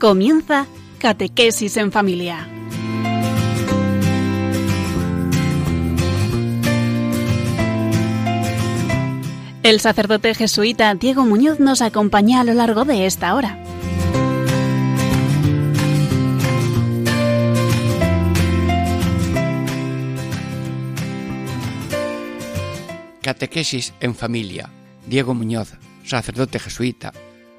[0.00, 0.66] Comienza
[0.98, 2.48] Catequesis en Familia.
[9.62, 13.62] El sacerdote jesuita Diego Muñoz nos acompaña a lo largo de esta hora.
[23.20, 24.70] Catequesis en familia.
[25.06, 27.12] Diego Muñoz, sacerdote jesuita.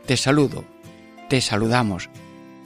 [0.08, 0.66] Te saludo,
[1.30, 2.10] te saludamos.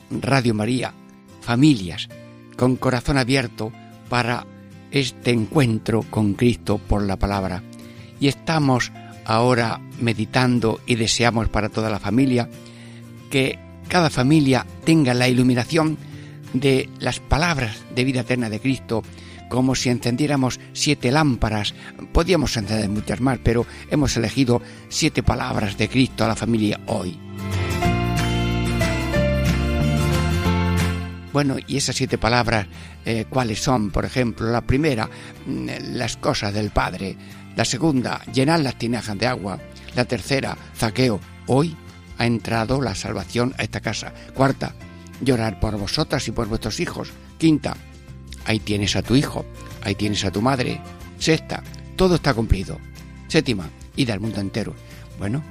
[0.09, 0.93] Radio María,
[1.41, 2.09] familias,
[2.57, 3.71] con corazón abierto
[4.09, 4.45] para
[4.91, 7.63] este encuentro con Cristo por la palabra.
[8.19, 8.91] Y estamos
[9.25, 12.49] ahora meditando y deseamos para toda la familia
[13.29, 15.97] que cada familia tenga la iluminación
[16.53, 19.03] de las palabras de vida eterna de Cristo,
[19.49, 21.73] como si encendiéramos siete lámparas.
[22.13, 27.19] Podíamos encender muchas más, pero hemos elegido siete palabras de Cristo a la familia hoy.
[31.35, 32.65] Bueno, y esas siete palabras,
[33.03, 33.91] eh, ¿cuáles son?
[33.91, 35.09] Por ejemplo, la primera,
[35.45, 37.17] mm, las cosas del Padre.
[37.57, 39.59] La segunda, llenar las tinajas de agua.
[39.97, 41.19] La tercera, zaqueo.
[41.47, 41.75] Hoy
[42.17, 44.13] ha entrado la salvación a esta casa.
[44.33, 44.75] Cuarta,
[45.19, 47.11] llorar por vosotras y por vuestros hijos.
[47.37, 47.75] Quinta,
[48.45, 49.45] ahí tienes a tu hijo,
[49.83, 50.79] ahí tienes a tu madre.
[51.19, 51.61] Sexta,
[51.97, 52.79] todo está cumplido.
[53.27, 54.73] Séptima, id al mundo entero.
[55.19, 55.43] Bueno.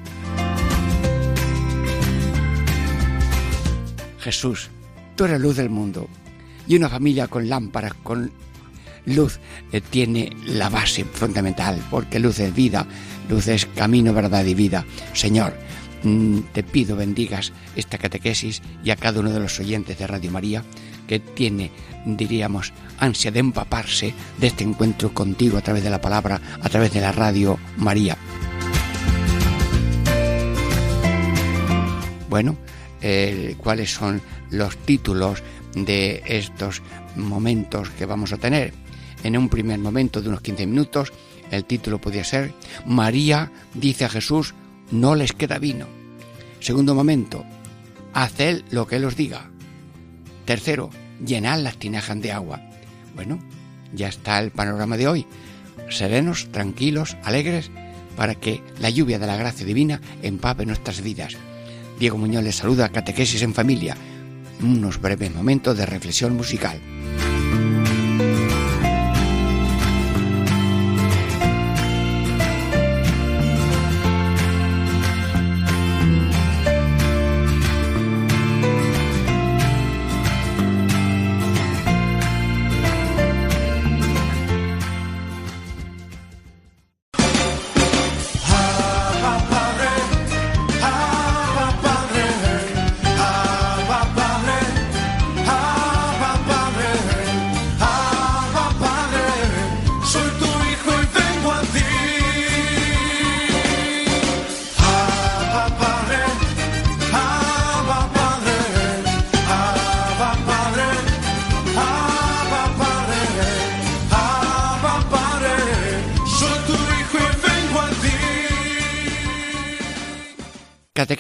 [4.21, 4.71] Jesús,
[5.15, 6.09] tú eres luz del mundo.
[6.67, 8.33] Y una familia con lámparas, con
[9.07, 9.39] luz,
[9.73, 12.87] eh, tiene la base fundamental, porque luz es vida,
[13.29, 14.85] luz es camino, verdad y vida.
[15.13, 15.55] Señor,
[16.03, 20.31] mm, te pido bendigas esta catequesis y a cada uno de los oyentes de Radio
[20.31, 20.65] María
[21.07, 21.71] que tiene,
[22.07, 26.93] diríamos, ansia de empaparse de este encuentro contigo a través de la palabra, a través
[26.93, 28.17] de la Radio María.
[32.31, 32.57] Bueno,
[33.01, 35.43] eh, ¿cuáles son los títulos
[35.75, 36.83] de estos
[37.17, 38.73] momentos que vamos a tener?
[39.23, 41.13] En un primer momento de unos 15 minutos,
[41.51, 42.53] el título podría ser
[42.87, 44.55] María dice a Jesús,
[44.91, 45.87] no les queda vino.
[46.61, 47.45] Segundo momento,
[48.13, 49.51] haced lo que él os diga.
[50.45, 50.91] Tercero,
[51.25, 52.61] llenad las tinajas de agua.
[53.15, 53.39] Bueno,
[53.93, 55.27] ya está el panorama de hoy.
[55.89, 57.71] Serenos, tranquilos, alegres,
[58.17, 61.37] para que la lluvia de la gracia divina empape nuestras vidas.
[61.99, 63.97] Diego Muñoz les saluda a Catequesis en Familia.
[64.63, 66.81] Unos breves momentos de reflexión musical.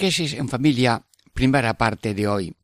[0.06, 2.54] En familia, primera parte de hoy.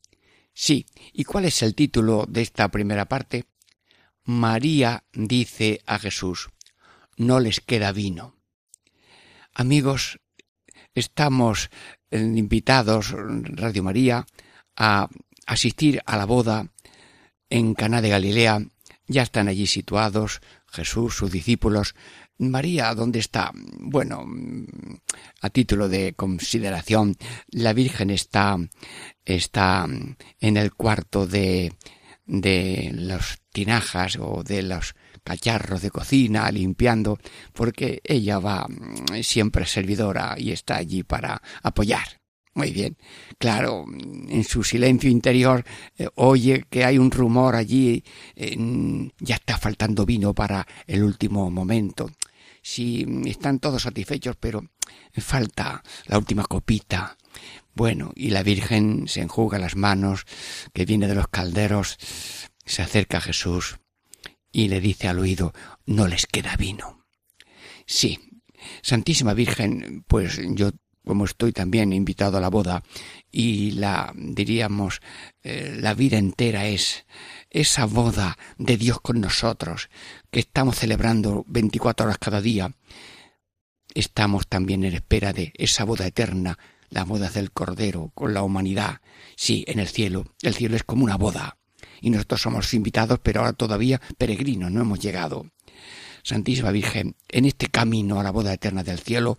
[0.53, 0.85] Sí,
[1.15, 3.47] ¿y cuál es el título de esta primera parte?
[4.25, 6.51] María dice a Jesús,
[7.17, 8.37] no les queda vino.
[9.55, 10.21] Amigos,
[10.95, 11.71] estamos
[12.11, 14.27] eh, invitados, Radio María,
[14.77, 15.09] a
[15.47, 16.69] asistir a la boda
[17.49, 18.67] en Caná de Galilea.
[19.07, 21.95] Ya están allí situados Jesús, sus discípulos,
[22.41, 23.53] María, ¿dónde está?
[23.55, 24.25] Bueno,
[25.43, 27.17] a título de consideración,
[27.49, 28.57] la Virgen está,
[29.25, 29.87] está
[30.41, 31.75] en el cuarto de,
[32.25, 37.19] de los tinajas o de los cacharros de cocina limpiando,
[37.53, 38.67] porque ella va
[39.23, 42.21] siempre servidora y está allí para apoyar.
[42.55, 42.97] Muy bien.
[43.39, 45.63] Claro, en su silencio interior
[45.97, 48.03] eh, oye que hay un rumor allí,
[48.35, 52.11] ya está faltando vino para el último momento
[52.63, 54.65] si están todos satisfechos, pero
[55.17, 57.17] falta la última copita.
[57.75, 60.25] Bueno, y la Virgen se enjuga las manos,
[60.73, 61.97] que viene de los calderos,
[62.65, 63.79] se acerca a Jesús
[64.53, 65.53] y le dice al oído,
[65.87, 67.07] no les queda vino.
[67.87, 68.19] Sí,
[68.83, 70.71] Santísima Virgen, pues yo
[71.05, 72.83] como estoy también invitado a la boda
[73.31, 75.01] y la diríamos
[75.43, 77.07] eh, la vida entera es
[77.51, 79.91] esa boda de Dios con nosotros
[80.31, 82.75] que estamos celebrando 24 horas cada día
[83.95, 86.59] estamos también en espera de esa boda eterna
[86.91, 89.01] la boda del Cordero con la humanidad.
[89.37, 90.35] Sí, en el cielo.
[90.43, 91.57] El cielo es como una boda.
[92.01, 95.47] Y nosotros somos invitados, pero ahora todavía peregrinos, no hemos llegado.
[96.23, 99.39] Santísima Virgen, en este camino a la boda eterna del cielo,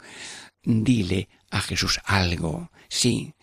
[0.64, 2.72] dile a Jesús algo.
[2.90, 3.36] Sí.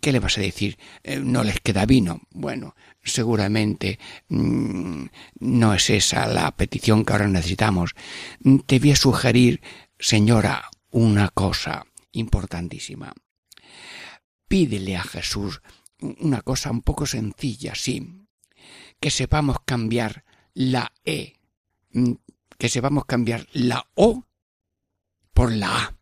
[0.00, 0.78] ¿Qué le vas a decir?
[1.02, 2.20] Eh, ¿No les queda vino?
[2.30, 3.98] Bueno, seguramente
[4.28, 5.06] mm,
[5.40, 7.94] no es esa la petición que ahora necesitamos.
[8.66, 9.60] Te voy a sugerir,
[9.98, 13.12] señora, una cosa importantísima.
[14.46, 15.62] Pídele a Jesús
[15.98, 18.26] una cosa un poco sencilla, sí,
[19.00, 20.24] que sepamos cambiar
[20.54, 21.34] la E,
[21.92, 22.12] mm,
[22.58, 24.26] que sepamos cambiar la O
[25.32, 25.96] por la A.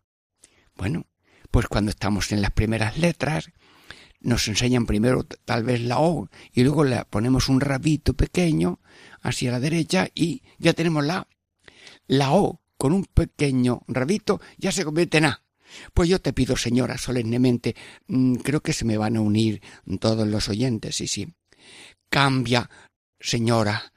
[0.75, 1.07] Bueno,
[1.49, 3.51] pues cuando estamos en las primeras letras,
[4.21, 8.79] nos enseñan primero tal vez la O y luego le ponemos un rabito pequeño
[9.21, 11.27] hacia la derecha y ya tenemos la.
[12.07, 15.43] La O con un pequeño rabito ya se convierte en A.
[15.93, 17.75] Pues yo te pido, señora, solemnemente,
[18.07, 19.61] mm, creo que se me van a unir
[19.99, 21.33] todos los oyentes, sí, sí.
[22.09, 22.69] Cambia,
[23.19, 23.93] señora,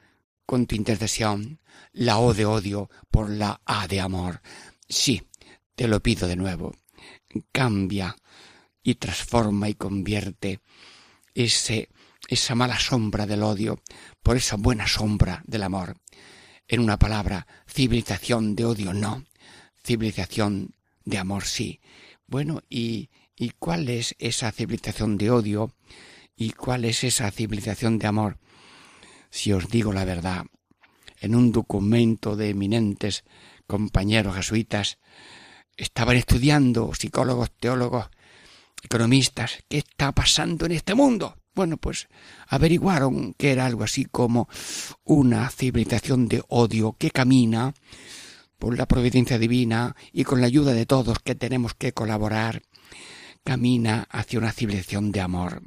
[0.47, 1.61] con tu intercesión,
[1.93, 4.41] la O de odio por la A de amor.
[4.89, 5.23] Sí,
[5.75, 6.77] te lo pido de nuevo.
[7.51, 8.15] Cambia
[8.85, 10.61] y transforma y convierte
[11.35, 11.89] ese,
[12.29, 13.81] esa mala sombra del odio
[14.23, 15.97] por esa buena sombra del amor.
[16.69, 19.25] En una palabra, civilización de odio no,
[19.83, 21.81] civilización de amor sí.
[22.27, 25.75] Bueno, ¿y, ¿y cuál es esa civilización de odio?
[26.37, 28.39] ¿Y cuál es esa civilización de amor?
[29.31, 30.45] Si os digo la verdad,
[31.21, 33.25] en un documento de eminentes
[33.67, 34.99] compañeros jesuitas,
[35.77, 38.09] estaban estudiando psicólogos, teólogos,
[38.85, 41.37] economistas, qué está pasando en este mundo.
[41.55, 42.09] Bueno, pues
[42.49, 44.49] averiguaron que era algo así como
[45.05, 47.75] una civilización de odio que camina
[48.59, 52.63] por la providencia divina y con la ayuda de todos que tenemos que colaborar,
[53.45, 55.63] camina hacia una civilización de amor.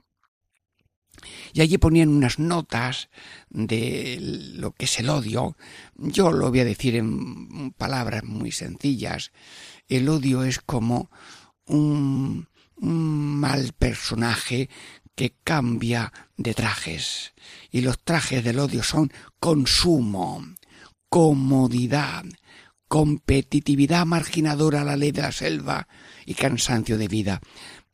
[1.53, 3.09] Y allí ponían unas notas
[3.49, 4.17] de
[4.55, 5.57] lo que es el odio.
[5.95, 9.31] Yo lo voy a decir en palabras muy sencillas.
[9.87, 11.09] El odio es como
[11.65, 12.47] un,
[12.77, 14.69] un mal personaje
[15.15, 17.33] que cambia de trajes.
[17.71, 20.43] Y los trajes del odio son consumo,
[21.09, 22.23] comodidad,
[22.87, 25.87] competitividad marginadora a la ley de la selva
[26.25, 27.41] y cansancio de vida.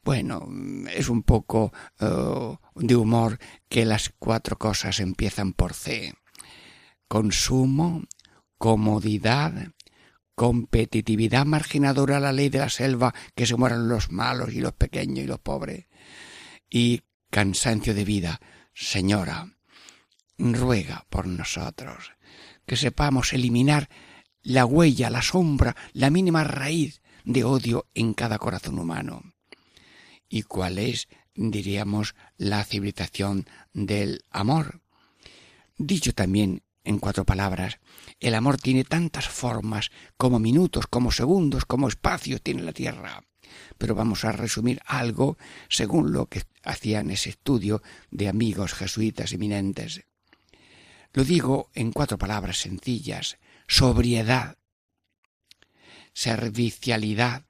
[0.03, 0.50] Bueno,
[0.94, 1.71] es un poco
[2.01, 3.39] uh, de humor
[3.69, 6.13] que las cuatro cosas empiezan por C.
[7.07, 8.03] Consumo,
[8.57, 9.72] comodidad,
[10.35, 14.74] competitividad marginadora a la ley de la selva, que se mueran los malos y los
[14.74, 15.85] pequeños y los pobres,
[16.69, 18.41] y cansancio de vida.
[18.74, 19.53] Señora,
[20.38, 22.12] ruega por nosotros,
[22.65, 23.89] que sepamos eliminar
[24.41, 29.33] la huella, la sombra, la mínima raíz de odio en cada corazón humano.
[30.27, 34.81] ¿Y cuál es, diríamos, la civilización del amor?
[35.77, 37.80] Dicho también en cuatro palabras,
[38.19, 43.24] el amor tiene tantas formas como minutos, como segundos, como espacios tiene la Tierra.
[43.77, 45.38] Pero vamos a resumir algo
[45.69, 47.81] según lo que hacían ese estudio
[48.12, 50.05] de amigos jesuitas eminentes.
[51.13, 54.57] Lo digo en cuatro palabras sencillas sobriedad,
[56.13, 57.46] servicialidad,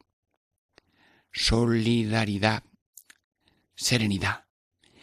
[1.31, 2.63] solidaridad,
[3.75, 4.45] serenidad.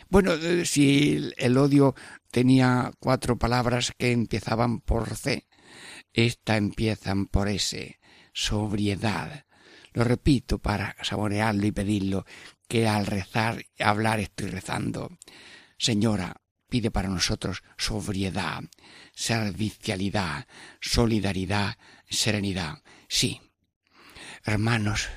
[0.09, 1.95] Bueno, eh, si el odio
[2.31, 5.49] tenía cuatro palabras que empezaban por C,
[6.13, 7.99] esta empiezan por S,
[8.33, 9.47] sobriedad.
[9.93, 12.25] Lo repito para saborearlo y pedirlo,
[12.69, 15.19] que al rezar hablar estoy rezando.
[15.79, 18.63] Señora, pide para nosotros sobriedad,
[19.13, 20.47] servicialidad,
[20.81, 21.77] solidaridad,
[22.09, 22.83] serenidad.
[23.09, 23.41] Sí.
[24.45, 25.09] Hermanos,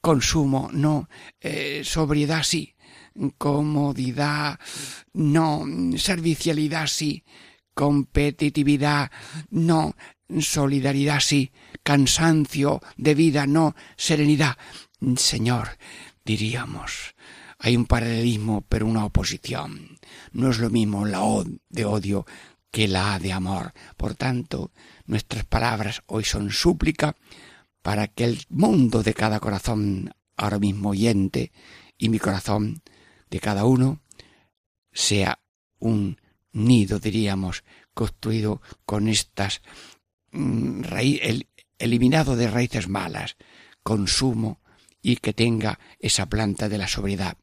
[0.00, 1.08] consumo, no,
[1.40, 2.76] eh, sobriedad sí,
[3.36, 4.58] comodidad,
[5.12, 5.64] no,
[5.96, 7.24] servicialidad sí,
[7.74, 9.10] competitividad,
[9.50, 9.94] no,
[10.40, 14.56] solidaridad sí, cansancio de vida, no, serenidad.
[15.16, 15.78] Señor,
[16.24, 17.14] diríamos,
[17.58, 19.98] hay un paralelismo, pero una oposición.
[20.32, 22.26] No es lo mismo la O de odio
[22.70, 23.72] que la de amor.
[23.96, 24.70] Por tanto,
[25.06, 27.16] nuestras palabras hoy son súplica
[27.82, 31.52] para que el mundo de cada corazón ahora mismo oyente
[31.96, 32.82] y mi corazón
[33.30, 34.00] de cada uno
[34.92, 35.40] sea
[35.78, 36.20] un
[36.52, 39.62] nido, diríamos, construido con estas
[40.32, 40.82] mm,
[41.78, 43.36] eliminado de raíces malas,
[43.82, 44.60] consumo
[45.00, 47.36] y que tenga esa planta de la sobriedad.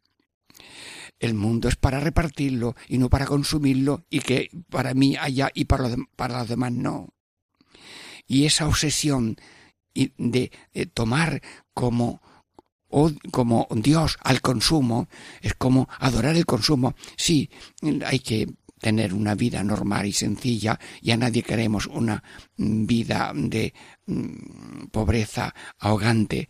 [1.20, 5.66] El mundo es para repartirlo y no para consumirlo y que para mí haya y
[5.66, 7.14] para, los demás no.
[8.28, 9.38] Y esa obsesión
[9.94, 10.52] de,
[10.94, 11.42] tomar
[11.74, 12.22] como
[12.98, 15.10] o como Dios al consumo,
[15.42, 16.96] es como adorar el consumo.
[17.18, 17.50] Sí,
[18.06, 18.48] hay que
[18.80, 22.24] tener una vida normal y sencilla y a nadie queremos una
[22.56, 23.74] vida de
[24.06, 26.48] mm, pobreza ahogante,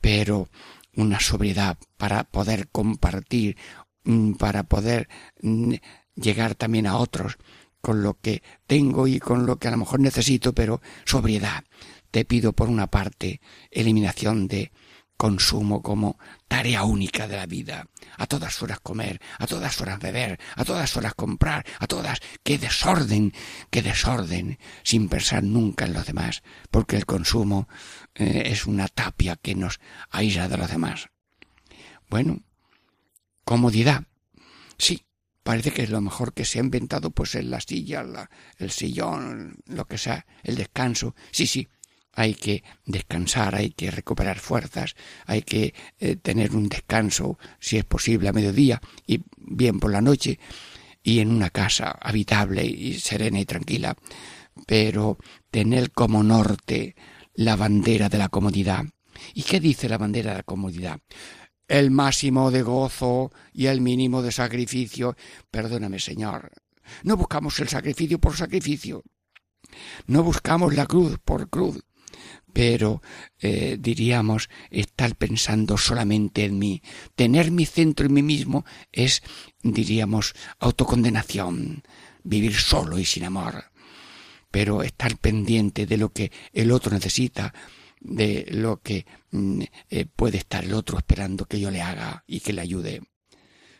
[0.00, 0.48] pero
[0.96, 3.56] una sobriedad para poder compartir,
[4.02, 5.08] mm, para poder
[5.42, 5.74] mm,
[6.16, 7.38] llegar también a otros
[7.80, 11.62] con lo que tengo y con lo que a lo mejor necesito, pero sobriedad.
[12.10, 14.72] Te pido por una parte eliminación de
[15.16, 16.18] consumo como
[16.48, 17.86] tarea única de la vida.
[18.16, 22.20] A todas horas comer, a todas horas beber, a todas horas comprar, a todas.
[22.42, 23.32] ¡Qué desorden!
[23.70, 24.58] ¡Qué desorden!
[24.82, 27.68] Sin pensar nunca en los demás, porque el consumo
[28.14, 29.80] eh, es una tapia que nos
[30.10, 31.08] aísla de los demás.
[32.08, 32.42] Bueno,
[33.44, 34.04] comodidad.
[34.78, 35.06] Sí,
[35.42, 38.04] parece que es lo mejor que se ha inventado, pues en la silla,
[38.58, 41.14] el sillón, lo que sea, el descanso.
[41.30, 41.68] Sí, sí,
[42.14, 44.94] hay que descansar, hay que recuperar fuerzas,
[45.26, 50.00] hay que eh, tener un descanso, si es posible, a mediodía y bien por la
[50.00, 50.38] noche,
[51.02, 53.96] y en una casa habitable y serena y tranquila,
[54.66, 55.18] pero
[55.50, 56.94] tener como norte
[57.34, 58.84] la bandera de la comodidad.
[59.34, 61.00] ¿Y qué dice la bandera de la comodidad?
[61.66, 65.16] El máximo de gozo y el mínimo de sacrificio.
[65.50, 66.50] Perdóname, Señor.
[67.02, 69.02] No buscamos el sacrificio por sacrificio.
[70.06, 71.82] No buscamos la cruz por cruz
[72.54, 73.02] pero
[73.40, 76.82] eh, diríamos estar pensando solamente en mí.
[77.16, 79.22] Tener mi centro en mí mismo es,
[79.62, 81.82] diríamos, autocondenación,
[82.22, 83.72] vivir solo y sin amor.
[84.52, 87.52] Pero estar pendiente de lo que el otro necesita,
[88.00, 92.38] de lo que mm, eh, puede estar el otro esperando que yo le haga y
[92.38, 93.02] que le ayude.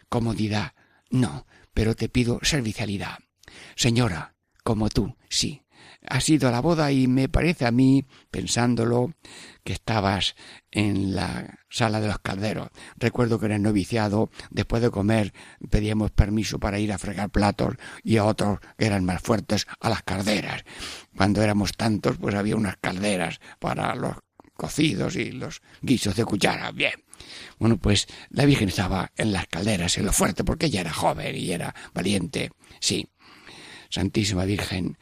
[0.09, 0.75] Comodidad,
[1.11, 3.19] no, pero te pido servicialidad.
[3.77, 5.63] Señora, como tú, sí,
[6.09, 9.15] ha sido la boda y me parece a mí, pensándolo,
[9.63, 10.35] que estabas
[10.71, 12.69] en la sala de los calderos.
[12.97, 15.33] Recuerdo que en el noviciado, después de comer,
[15.71, 19.89] pedíamos permiso para ir a fregar platos y a otros que eran más fuertes a
[19.89, 20.65] las calderas.
[21.17, 24.17] Cuando éramos tantos, pues había unas calderas para los
[24.55, 26.71] cocidos y los guisos de cuchara.
[26.71, 27.03] Bien.
[27.59, 31.35] Bueno, pues la Virgen estaba en las calderas, en lo fuerte, porque ella era joven
[31.37, 32.51] y era valiente.
[32.81, 33.09] Sí.
[33.95, 34.99] Santísima Virgen,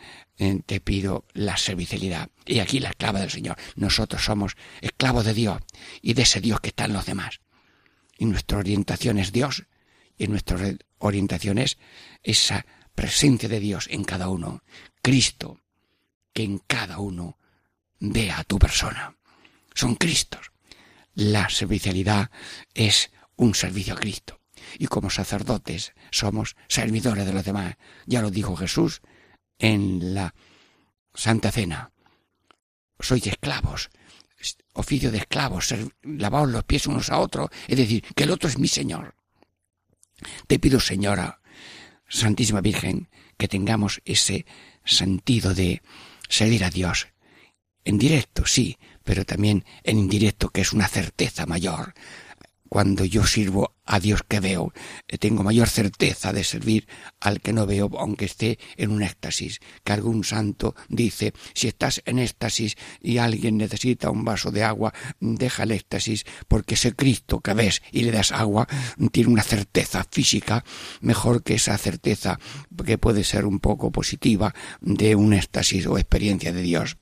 [0.66, 2.28] te pido la servicialidad.
[2.44, 3.56] Y aquí la esclava del Señor.
[3.74, 5.62] Nosotros somos esclavos de Dios
[6.02, 7.40] y de ese Dios que está en los demás.
[8.18, 9.64] Y nuestra orientación es Dios
[10.18, 10.58] y nuestra
[10.98, 11.78] orientación es
[12.22, 14.62] esa presencia de Dios en cada uno.
[15.00, 15.62] Cristo,
[16.34, 17.38] que en cada uno
[17.98, 19.16] vea a tu persona.
[19.72, 20.52] Son Cristos.
[21.14, 22.30] La servicialidad
[22.74, 24.41] es un servicio a Cristo.
[24.78, 27.76] Y como sacerdotes somos servidores de los demás.
[28.06, 29.00] Ya lo dijo Jesús
[29.58, 30.34] en la
[31.14, 31.92] Santa Cena.
[33.00, 33.90] Sois esclavos,
[34.74, 38.58] oficio de esclavos, lavaos los pies unos a otros, es decir, que el otro es
[38.58, 39.14] mi Señor.
[40.46, 41.40] Te pido, Señora,
[42.08, 44.46] Santísima Virgen, que tengamos ese
[44.84, 45.82] sentido de
[46.28, 47.08] servir a Dios.
[47.84, 51.94] En directo, sí, pero también en indirecto, que es una certeza mayor,
[52.72, 54.72] cuando yo sirvo a Dios que veo,
[55.06, 56.88] eh, tengo mayor certeza de servir
[57.20, 59.60] al que no veo, aunque esté en un éxtasis.
[59.84, 64.94] Que algún santo dice, si estás en éxtasis y alguien necesita un vaso de agua,
[65.20, 68.66] deja el éxtasis, porque ese Cristo que ves y le das agua
[69.12, 70.64] tiene una certeza física
[71.02, 72.38] mejor que esa certeza
[72.86, 76.96] que puede ser un poco positiva de un éxtasis o experiencia de Dios.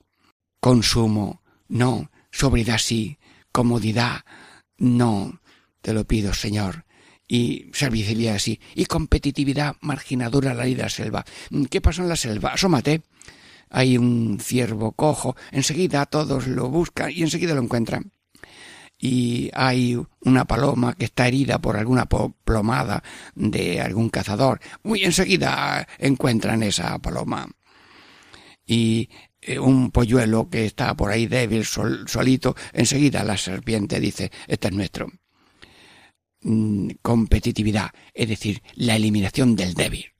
[0.59, 2.11] Consumo, no.
[2.33, 3.21] Sobriedad sí.
[3.53, 4.25] Comodidad,
[4.79, 5.40] no
[5.81, 6.85] te lo pido, Señor.
[7.27, 8.61] Y servicialidad así.
[8.75, 11.25] Y competitividad marginadora la ley selva.
[11.71, 12.53] ¿Qué pasó en la selva?
[12.53, 13.03] Asómate.
[13.69, 15.37] Hay un ciervo cojo.
[15.53, 18.13] Enseguida todos lo buscan y enseguida lo encuentran.
[18.99, 23.03] Y hay una paloma que está herida por alguna plomada
[23.35, 24.61] de algún cazador.
[24.83, 27.49] Muy enseguida encuentran esa paloma.
[28.67, 29.09] Y
[29.41, 34.75] eh, un polluelo que está por ahí débil, solito, enseguida la serpiente dice, este es
[34.75, 35.11] nuestro.
[36.43, 40.13] Mm, competitividad, es decir, la eliminación del débil.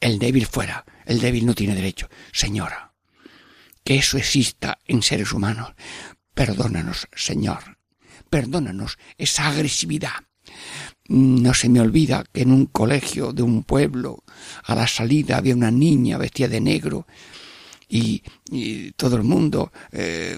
[0.00, 2.08] El débil fuera, el débil no tiene derecho.
[2.32, 2.92] Señora,
[3.84, 5.72] que eso exista en seres humanos.
[6.34, 7.78] Perdónanos, Señor.
[8.30, 10.24] Perdónanos esa agresividad.
[11.06, 14.24] No se me olvida que en un colegio de un pueblo,
[14.64, 17.06] a la salida había una niña vestida de negro
[17.94, 20.36] y, todo el mundo eh,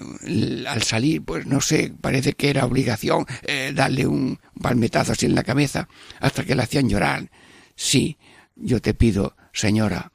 [0.67, 5.35] al salir, pues no sé, parece que era obligación eh, darle un palmetazo así en
[5.35, 5.87] la cabeza
[6.19, 7.31] hasta que la hacían llorar.
[7.75, 8.17] Sí,
[8.55, 10.11] yo te pido, señora,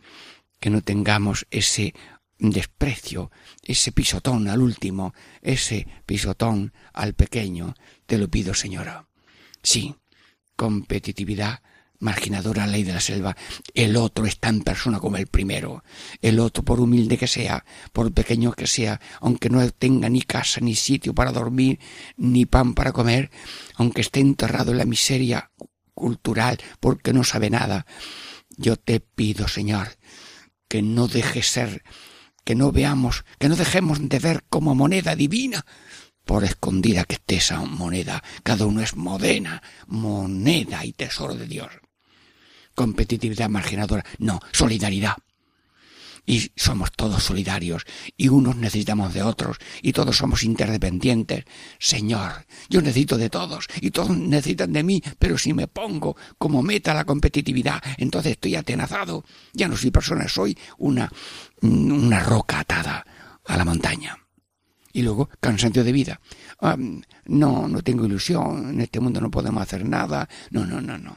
[0.60, 1.94] que no tengamos ese
[2.38, 3.30] desprecio,
[3.62, 7.74] ese pisotón al último, ese pisotón al pequeño,
[8.06, 9.08] te lo pido, señora.
[9.62, 9.96] Sí,
[10.54, 11.60] competitividad
[12.02, 13.36] marginadora ley de la selva.
[13.74, 15.84] El otro es tan persona como el primero.
[16.20, 20.60] El otro, por humilde que sea, por pequeño que sea, aunque no tenga ni casa,
[20.60, 21.78] ni sitio para dormir,
[22.16, 23.30] ni pan para comer,
[23.76, 25.50] aunque esté enterrado en la miseria
[25.94, 27.86] cultural porque no sabe nada,
[28.56, 29.96] yo te pido, Señor,
[30.68, 31.84] que no deje ser,
[32.44, 35.64] que no veamos, que no dejemos de ver como moneda divina
[36.24, 38.22] por escondida que esté esa moneda.
[38.42, 41.70] Cada uno es modena, moneda y tesoro de Dios
[42.74, 45.16] competitividad marginadora, no, solidaridad.
[46.24, 47.84] Y somos todos solidarios,
[48.16, 51.44] y unos necesitamos de otros, y todos somos interdependientes.
[51.80, 56.62] Señor, yo necesito de todos, y todos necesitan de mí, pero si me pongo como
[56.62, 59.24] meta la competitividad, entonces estoy atenazado.
[59.52, 61.10] Ya no soy persona, soy una,
[61.62, 63.04] una roca atada
[63.44, 64.16] a la montaña.
[64.92, 66.20] Y luego, cansancio de vida.
[66.60, 66.76] Ah,
[67.24, 70.28] no, no tengo ilusión, en este mundo no podemos hacer nada.
[70.50, 71.16] No, no, no, no.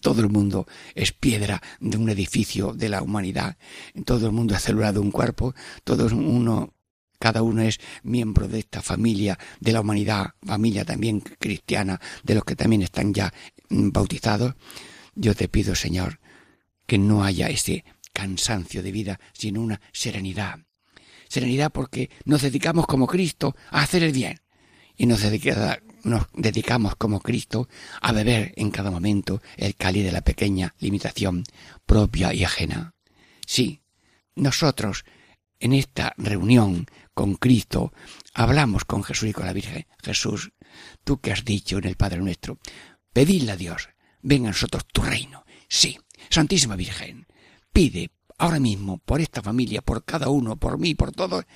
[0.00, 3.56] Todo el mundo es piedra de un edificio de la humanidad.
[4.04, 5.54] Todo el mundo es célula de un cuerpo.
[5.84, 6.74] Todo uno,
[7.18, 12.44] cada uno es miembro de esta familia de la humanidad, familia también cristiana, de los
[12.44, 13.32] que también están ya
[13.68, 14.54] bautizados.
[15.14, 16.20] Yo te pido, Señor,
[16.86, 20.60] que no haya ese cansancio de vida, sino una serenidad.
[21.28, 24.40] Serenidad porque nos dedicamos como Cristo a hacer el bien
[25.00, 27.70] y nos dedicamos como Cristo
[28.02, 31.42] a beber en cada momento el cáliz de la pequeña limitación
[31.86, 32.94] propia y ajena.
[33.46, 33.80] Sí,
[34.34, 35.06] nosotros
[35.58, 37.94] en esta reunión con Cristo
[38.34, 39.86] hablamos con Jesús y con la Virgen.
[40.02, 40.52] Jesús,
[41.02, 42.58] tú que has dicho en el Padre nuestro,
[43.14, 43.88] pedidle a Dios,
[44.20, 45.46] venga a nosotros tu reino.
[45.66, 45.98] Sí,
[46.28, 47.26] Santísima Virgen,
[47.72, 51.46] pide ahora mismo por esta familia, por cada uno, por mí, por todos,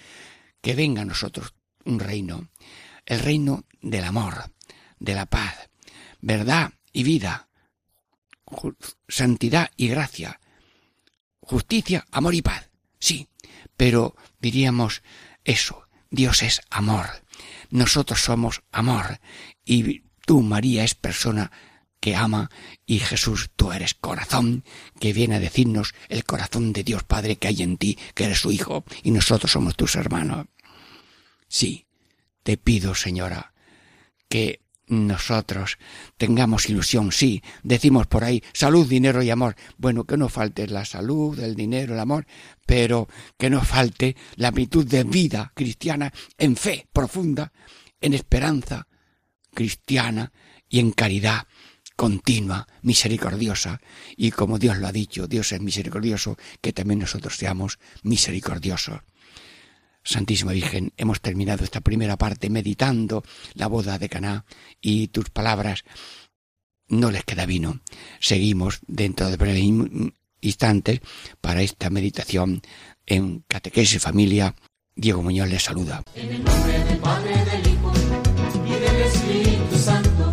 [0.62, 1.52] que venga a nosotros
[1.84, 2.48] un reino
[3.06, 4.52] el reino del amor,
[4.98, 5.70] de la paz,
[6.20, 7.48] verdad y vida,
[9.08, 10.40] santidad y gracia,
[11.40, 12.70] justicia, amor y paz.
[12.98, 13.28] Sí,
[13.76, 15.02] pero diríamos
[15.44, 17.06] eso, Dios es amor,
[17.70, 19.20] nosotros somos amor
[19.64, 21.50] y tú, María, es persona
[22.00, 22.50] que ama
[22.84, 24.62] y Jesús, tú eres corazón
[25.00, 28.40] que viene a decirnos el corazón de Dios Padre que hay en ti, que eres
[28.40, 30.46] su Hijo y nosotros somos tus hermanos.
[31.48, 31.83] Sí,
[32.44, 33.52] te pido, Señora,
[34.28, 35.78] que nosotros
[36.18, 39.56] tengamos ilusión, sí, decimos por ahí salud, dinero y amor.
[39.78, 42.26] Bueno, que no falte la salud, el dinero, el amor,
[42.66, 47.52] pero que no falte la virtud de vida cristiana en fe profunda,
[48.00, 48.86] en esperanza
[49.54, 50.32] cristiana
[50.68, 51.46] y en caridad
[51.96, 53.80] continua, misericordiosa,
[54.16, 59.00] y como Dios lo ha dicho, Dios es misericordioso, que también nosotros seamos misericordiosos.
[60.04, 64.44] Santísima Virgen, hemos terminado esta primera parte meditando la boda de Caná
[64.80, 65.84] y tus palabras
[66.88, 67.80] no les queda vino.
[68.20, 69.64] Seguimos dentro de breves
[70.40, 71.00] instantes
[71.40, 72.60] para esta meditación
[73.06, 74.54] en Catequesis Familia.
[74.94, 76.02] Diego Muñoz les saluda.
[76.14, 77.92] En el nombre del Padre, del Hijo
[78.66, 80.32] y del Espíritu Santo.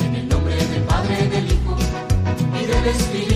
[0.00, 1.76] En el nombre del Padre, del Hijo
[2.62, 3.29] y del Espíritu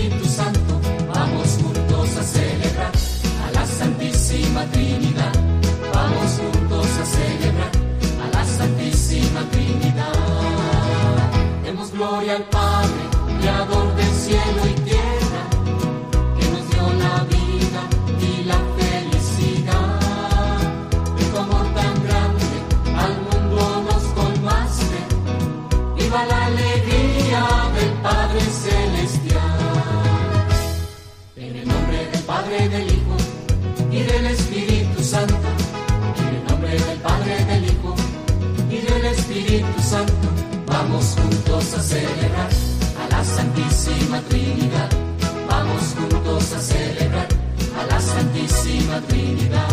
[45.49, 47.27] Vamos juntos a celebrar
[47.77, 49.67] a la Santísima Trinidad.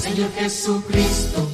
[0.00, 1.47] Señor Jesucristo,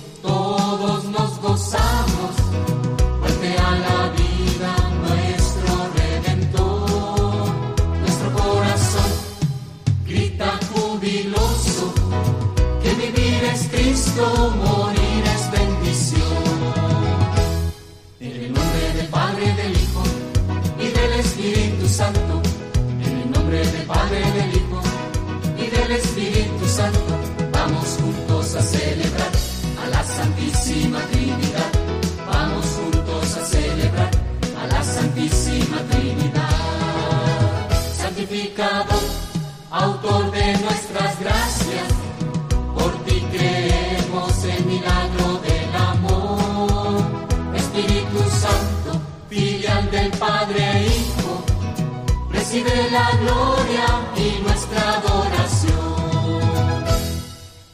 [52.55, 53.87] recibe la gloria
[54.17, 56.85] y nuestra adoración.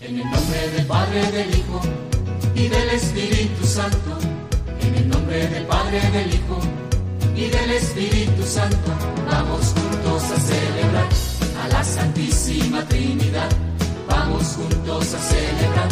[0.00, 1.80] En el nombre del Padre, del Hijo
[2.54, 4.18] y del Espíritu Santo,
[4.80, 6.58] en el nombre del Padre, del Hijo
[7.36, 8.90] y del Espíritu Santo,
[9.30, 11.08] vamos juntos a celebrar
[11.62, 13.50] a la Santísima Trinidad.
[14.08, 15.88] Vamos juntos a celebrar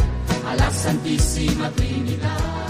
[0.46, 2.67] a la Santísima Trinidad.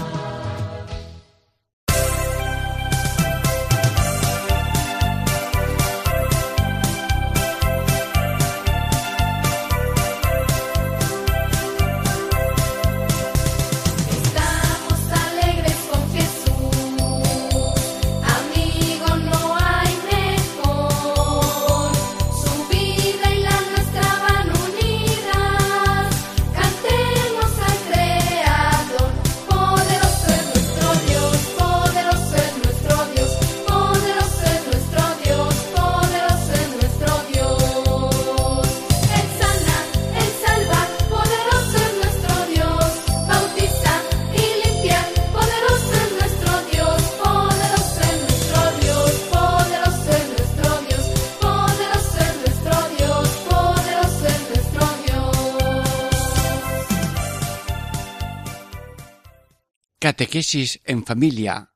[60.19, 61.71] Catequesis en familia.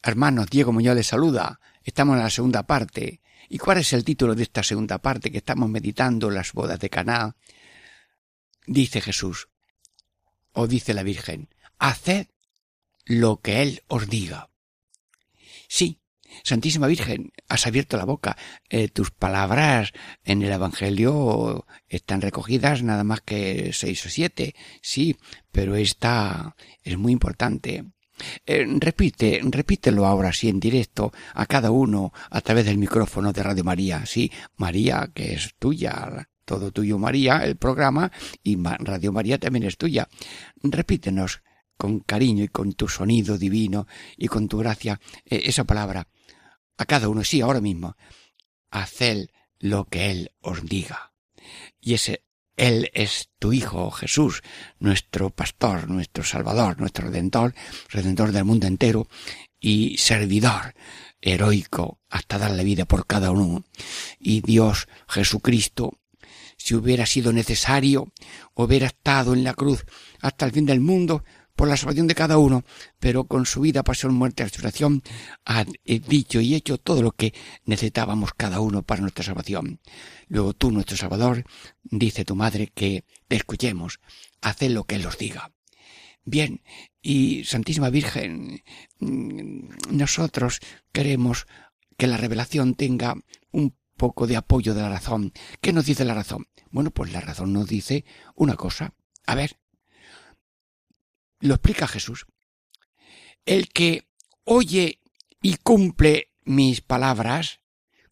[0.00, 1.58] Hermano Diego Muñoz les saluda.
[1.82, 3.20] Estamos en la segunda parte.
[3.48, 6.88] ¿Y cuál es el título de esta segunda parte que estamos meditando las bodas de
[6.88, 7.34] Caná?
[8.64, 9.48] Dice Jesús,
[10.52, 11.48] o dice la Virgen,
[11.80, 12.28] haced
[13.06, 14.50] lo que Él os diga.
[15.66, 15.98] Sí,
[16.42, 18.36] Santísima Virgen, has abierto la boca.
[18.68, 19.92] Eh, tus palabras
[20.24, 24.54] en el Evangelio están recogidas nada más que seis o siete.
[24.82, 25.16] Sí,
[25.52, 27.84] pero esta es muy importante.
[28.46, 33.42] Eh, repite, repítelo ahora sí en directo a cada uno a través del micrófono de
[33.42, 34.06] Radio María.
[34.06, 39.76] Sí, María, que es tuya, todo tuyo María, el programa, y Radio María también es
[39.76, 40.08] tuya.
[40.62, 41.42] Repítenos
[41.76, 46.06] con cariño y con tu sonido divino y con tu gracia eh, esa palabra
[46.76, 47.96] a cada uno, sí, ahora mismo,
[48.70, 51.12] haced lo que Él os diga.
[51.80, 52.24] Y ese
[52.56, 54.42] Él es tu Hijo Jesús,
[54.78, 57.54] nuestro pastor, nuestro Salvador, nuestro Redentor,
[57.88, 59.08] Redentor del mundo entero
[59.60, 60.74] y servidor
[61.20, 63.64] heroico hasta dar la vida por cada uno.
[64.18, 65.98] Y Dios Jesucristo,
[66.56, 68.12] si hubiera sido necesario,
[68.54, 69.84] hubiera estado en la cruz
[70.20, 71.24] hasta el fin del mundo,
[71.56, 72.64] por la salvación de cada uno,
[72.98, 75.02] pero con su vida, pasión, muerte resurrección
[75.44, 79.80] ha dicho y hecho todo lo que necesitábamos cada uno para nuestra salvación.
[80.28, 81.44] Luego tú, nuestro Salvador,
[81.82, 84.00] dice tu madre que te escuchemos,
[84.40, 85.52] haced lo que Él os diga.
[86.24, 86.62] Bien,
[87.02, 88.62] y Santísima Virgen,
[88.98, 91.46] mm, nosotros queremos
[91.96, 93.14] que la revelación tenga
[93.52, 95.32] un poco de apoyo de la razón.
[95.60, 96.46] ¿Qué nos dice la razón?
[96.70, 98.94] Bueno, pues la razón nos dice una cosa.
[99.26, 99.58] A ver,
[101.44, 102.26] lo explica Jesús.
[103.44, 104.08] El que
[104.44, 105.02] oye
[105.42, 107.60] y cumple mis palabras,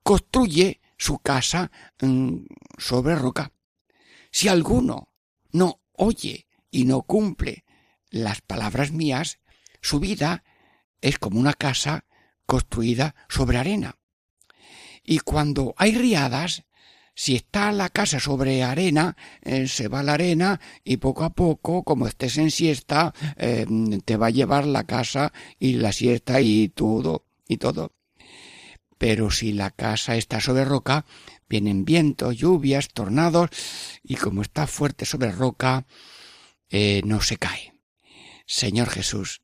[0.02, 2.44] construye su casa mm,
[2.76, 3.52] sobre roca.
[4.30, 5.08] Si alguno
[5.50, 7.64] no oye y no cumple
[8.10, 9.38] las palabras mías,
[9.80, 10.44] su vida
[11.00, 12.04] es como una casa
[12.44, 13.98] construida sobre arena.
[15.02, 16.64] Y cuando hay riadas,
[17.14, 21.82] si está la casa sobre arena, eh, se va la arena y poco a poco,
[21.82, 23.66] como estés en siesta, eh,
[24.04, 27.92] te va a llevar la casa y la siesta y todo y todo.
[28.98, 31.04] Pero si la casa está sobre roca,
[31.48, 33.50] vienen vientos, lluvias, tornados
[34.02, 35.86] y como está fuerte sobre roca,
[36.70, 37.74] eh, no se cae.
[38.46, 39.42] Señor Jesús,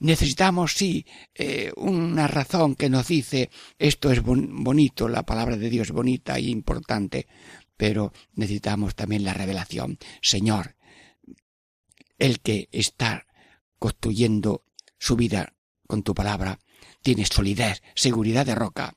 [0.00, 5.88] Necesitamos, sí, eh, una razón que nos dice esto es bonito, la palabra de Dios
[5.88, 7.26] es bonita y importante,
[7.76, 9.98] pero necesitamos también la revelación.
[10.22, 10.76] Señor,
[12.18, 13.26] el que está
[13.78, 14.64] construyendo
[14.98, 15.54] su vida
[15.86, 16.58] con tu palabra
[17.02, 18.94] tiene solidez, seguridad de roca.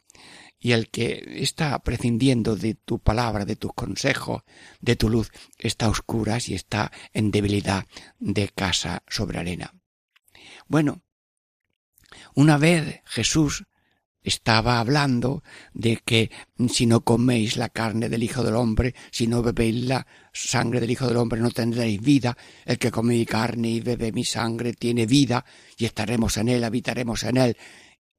[0.58, 4.44] Y el que está prescindiendo de tu palabra, de tus consejos,
[4.80, 7.86] de tu luz, está a oscuras y está en debilidad
[8.20, 9.74] de casa sobre arena.
[10.68, 11.04] Bueno,
[12.36, 13.66] una vez Jesús
[14.24, 16.32] estaba hablando de que
[16.70, 20.92] si no coméis la carne del Hijo del Hombre, si no bebéis la sangre del
[20.92, 22.38] Hijo del Hombre, no tendréis vida.
[22.66, 25.46] El que come mi carne y bebe mi sangre tiene vida
[25.78, 27.58] y estaremos en él, habitaremos en él.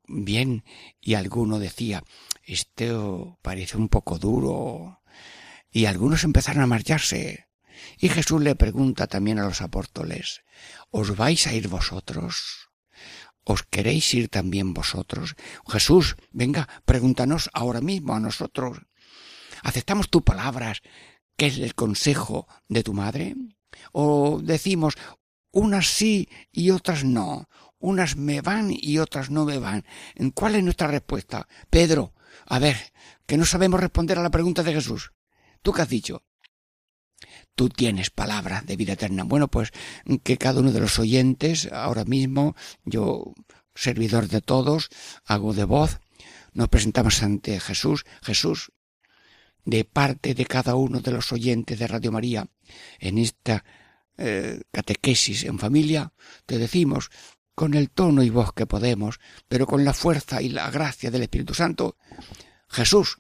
[0.06, 0.64] Bien,
[1.00, 2.04] y alguno decía,
[2.44, 5.00] esto parece un poco duro.
[5.70, 7.48] Y algunos empezaron a marcharse.
[7.98, 10.42] Y Jesús le pregunta también a los apóstoles,
[10.90, 12.70] ¿os vais a ir vosotros?
[13.44, 15.36] ¿Os queréis ir también vosotros?
[15.68, 18.78] Jesús, venga, pregúntanos ahora mismo a nosotros.
[19.62, 20.80] ¿Aceptamos tus palabras,
[21.36, 23.34] que es el consejo de tu madre?
[23.92, 24.94] ¿O decimos,
[25.50, 27.48] unas sí y otras no?
[27.78, 29.84] Unas me van y otras no me van.
[30.34, 31.46] ¿Cuál es nuestra respuesta?
[31.68, 32.14] Pedro,
[32.46, 32.92] a ver,
[33.26, 35.12] que no sabemos responder a la pregunta de Jesús.
[35.62, 36.24] ¿Tú qué has dicho?
[37.54, 39.24] Tú tienes palabras de vida eterna.
[39.24, 39.70] Bueno, pues
[40.22, 43.32] que cada uno de los oyentes, ahora mismo, yo,
[43.74, 44.88] servidor de todos,
[45.24, 46.00] hago de voz,
[46.52, 48.04] nos presentamos ante Jesús.
[48.22, 48.72] Jesús,
[49.64, 52.48] de parte de cada uno de los oyentes de Radio María,
[52.98, 53.64] en esta
[54.16, 56.12] eh, catequesis en familia,
[56.46, 57.10] te decimos,
[57.54, 61.22] con el tono y voz que podemos, pero con la fuerza y la gracia del
[61.22, 61.96] Espíritu Santo,
[62.68, 63.18] Jesús,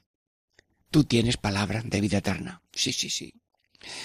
[0.90, 2.62] tú tienes palabras de vida eterna.
[2.72, 3.32] Sí, sí, sí.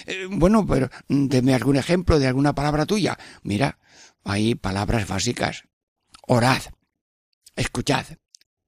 [0.06, 3.18] Eh, bueno, pero mm, deme algún ejemplo de alguna palabra tuya.
[3.44, 3.80] Mira,
[4.24, 5.63] hay palabras básicas.
[6.28, 6.62] Orad,
[7.56, 8.06] escuchad,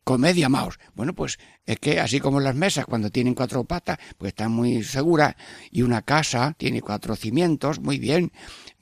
[0.03, 0.79] comedia amaos.
[0.93, 4.83] Bueno, pues es que así como las mesas cuando tienen cuatro patas, pues están muy
[4.83, 5.35] seguras
[5.69, 8.31] y una casa tiene cuatro cimientos, muy bien.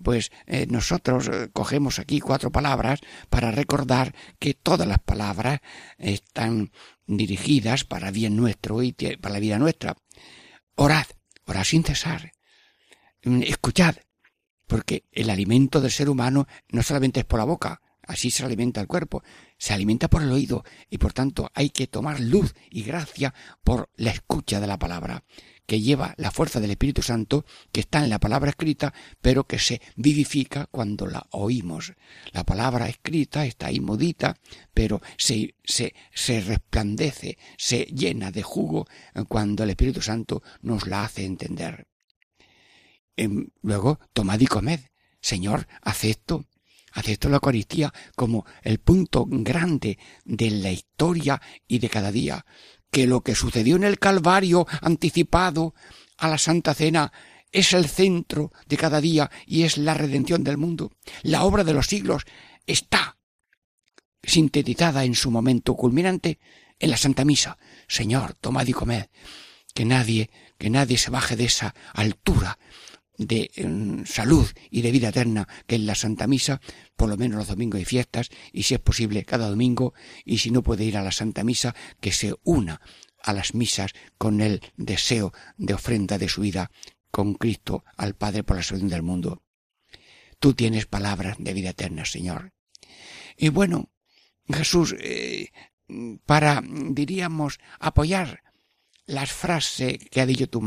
[0.01, 5.59] Pues eh, nosotros eh, cogemos aquí cuatro palabras para recordar que todas las palabras
[5.97, 6.71] están
[7.05, 9.97] dirigidas para bien nuestro y para la vida nuestra.
[10.75, 11.05] Orad,
[11.49, 12.31] orad sin cesar.
[13.23, 13.95] Mm, escuchad,
[14.67, 18.81] porque el alimento del ser humano no solamente es por la boca, así se alimenta
[18.81, 19.23] el cuerpo,
[19.57, 23.33] se alimenta por el oído y por tanto hay que tomar luz y gracia
[23.63, 25.23] por la escucha de la palabra
[25.69, 29.59] que lleva la fuerza del Espíritu Santo, que está en la palabra escrita, pero que
[29.59, 31.93] se vivifica cuando la oímos.
[32.31, 34.35] La palabra escrita está ahí modita,
[34.73, 35.93] pero se, se,
[36.41, 38.87] resplandece, se llena de jugo
[39.27, 41.85] cuando el Espíritu Santo nos la hace entender.
[43.15, 44.79] Em, luego, tomad y comed.
[45.21, 46.47] Señor, acepto,
[46.93, 52.43] acepto la Eucaristía como el punto grande de la historia y de cada día
[52.91, 55.73] que lo que sucedió en el Calvario anticipado
[56.17, 57.11] a la Santa Cena
[57.51, 60.91] es el centro de cada día y es la redención del mundo.
[61.23, 62.23] La obra de los siglos
[62.67, 63.17] está
[64.23, 66.39] sintetizada en su momento culminante
[66.79, 67.57] en la Santa Misa.
[67.87, 69.05] Señor, tomad y comed.
[69.73, 72.59] Que nadie, que nadie se baje de esa altura
[73.19, 76.61] de mm, salud y de vida eterna que es la Santa Misa,
[76.95, 79.93] por lo menos los domingos y fiestas, y si es posible cada domingo,
[80.25, 82.81] y si no puede ir a la Santa Misa, que se una
[83.21, 86.71] a las misas con el deseo de ofrenda de su vida
[87.11, 89.43] con Cristo al Padre por la salud del mundo.
[90.39, 92.53] Tú tienes palabras de vida eterna, Señor.
[93.35, 93.89] Y bueno,
[94.47, 95.49] Jesús, eh,
[96.25, 98.43] para, diríamos, apoyar
[99.09, 100.61] las frases que ha dicho tu,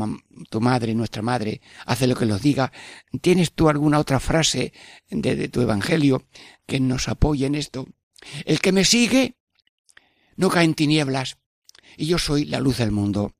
[0.49, 2.71] tu, madre, nuestra madre, hace lo que nos diga.
[3.21, 4.73] ¿Tienes tú alguna otra frase
[5.09, 6.27] de, tu evangelio
[6.65, 7.87] que nos apoye en esto?
[8.45, 9.37] El que me sigue
[10.35, 11.37] no cae en tinieblas
[11.95, 13.33] y yo soy la luz del mundo.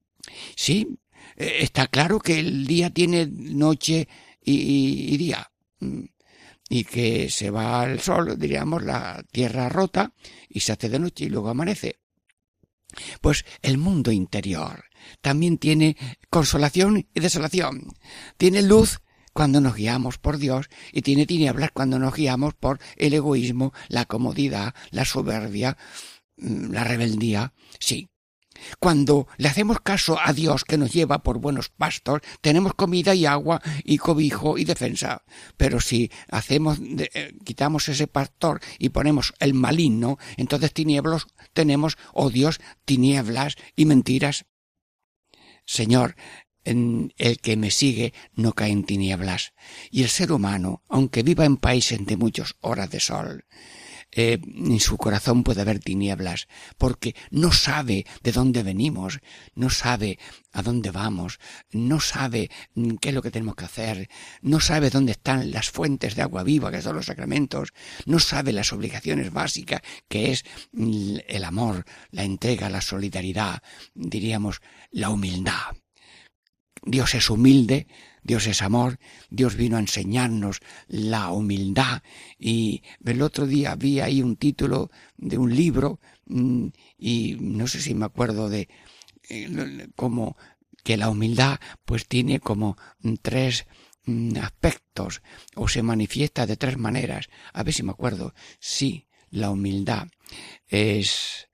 [0.55, 0.99] Sí,
[1.35, 4.07] eh, está claro que el día tiene noche
[4.41, 6.03] y, y día mm,
[6.69, 10.13] y que se va el sol, diríamos, la tierra rota
[10.47, 11.99] y se hace de noche y luego amanece.
[13.21, 14.85] Pues el mundo interior
[15.21, 15.97] también tiene
[16.29, 17.93] consolación y desolación.
[18.37, 18.99] Tiene luz
[19.33, 24.05] cuando nos guiamos por Dios y tiene tinieblas cuando nos guiamos por el egoísmo, la
[24.05, 25.77] comodidad, la soberbia,
[26.37, 27.53] mm, la rebeldía.
[27.79, 28.09] Sí,
[28.79, 33.25] cuando le hacemos caso a Dios que nos lleva por buenos pastos, tenemos comida y
[33.25, 35.23] agua y cobijo y defensa.
[35.57, 42.59] Pero si hacemos, eh, quitamos ese pastor y ponemos el maligno, entonces tinieblos tenemos odios,
[42.85, 44.45] tinieblas y mentiras.
[45.65, 46.15] Señor,
[46.63, 49.53] en el que me sigue no cae en tinieblas.
[49.91, 53.45] Y el ser humano, aunque viva en países de muchas horas de sol,
[54.15, 56.47] eh, en su corazón puede haber tinieblas,
[56.77, 59.19] porque no sabe de dónde venimos,
[59.55, 60.19] no sabe
[60.51, 61.39] a dónde vamos,
[61.71, 62.49] no sabe
[63.01, 64.09] qué es lo que tenemos que hacer,
[64.41, 67.73] no sabe dónde están las fuentes de agua viva, que son los sacramentos,
[68.05, 73.61] no sabe las obligaciones básicas, que es el amor, la entrega, la solidaridad,
[73.95, 75.75] diríamos, la humildad.
[76.85, 77.87] Dios es humilde,
[78.23, 82.03] Dios es amor, Dios vino a enseñarnos la humildad
[82.39, 87.81] y el otro día vi ahí un título de un libro mm, y no sé
[87.81, 88.69] si me acuerdo de
[89.29, 90.37] eh, como
[90.83, 92.77] que la humildad pues tiene como
[93.21, 93.65] tres
[94.05, 95.21] mm, aspectos
[95.55, 97.29] o se manifiesta de tres maneras.
[97.53, 98.33] A ver si me acuerdo.
[98.59, 100.07] Sí, la humildad
[100.67, 101.49] es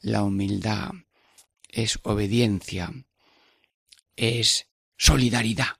[0.00, 0.90] la humildad
[1.68, 2.92] es obediencia,
[4.16, 5.76] es solidaridad.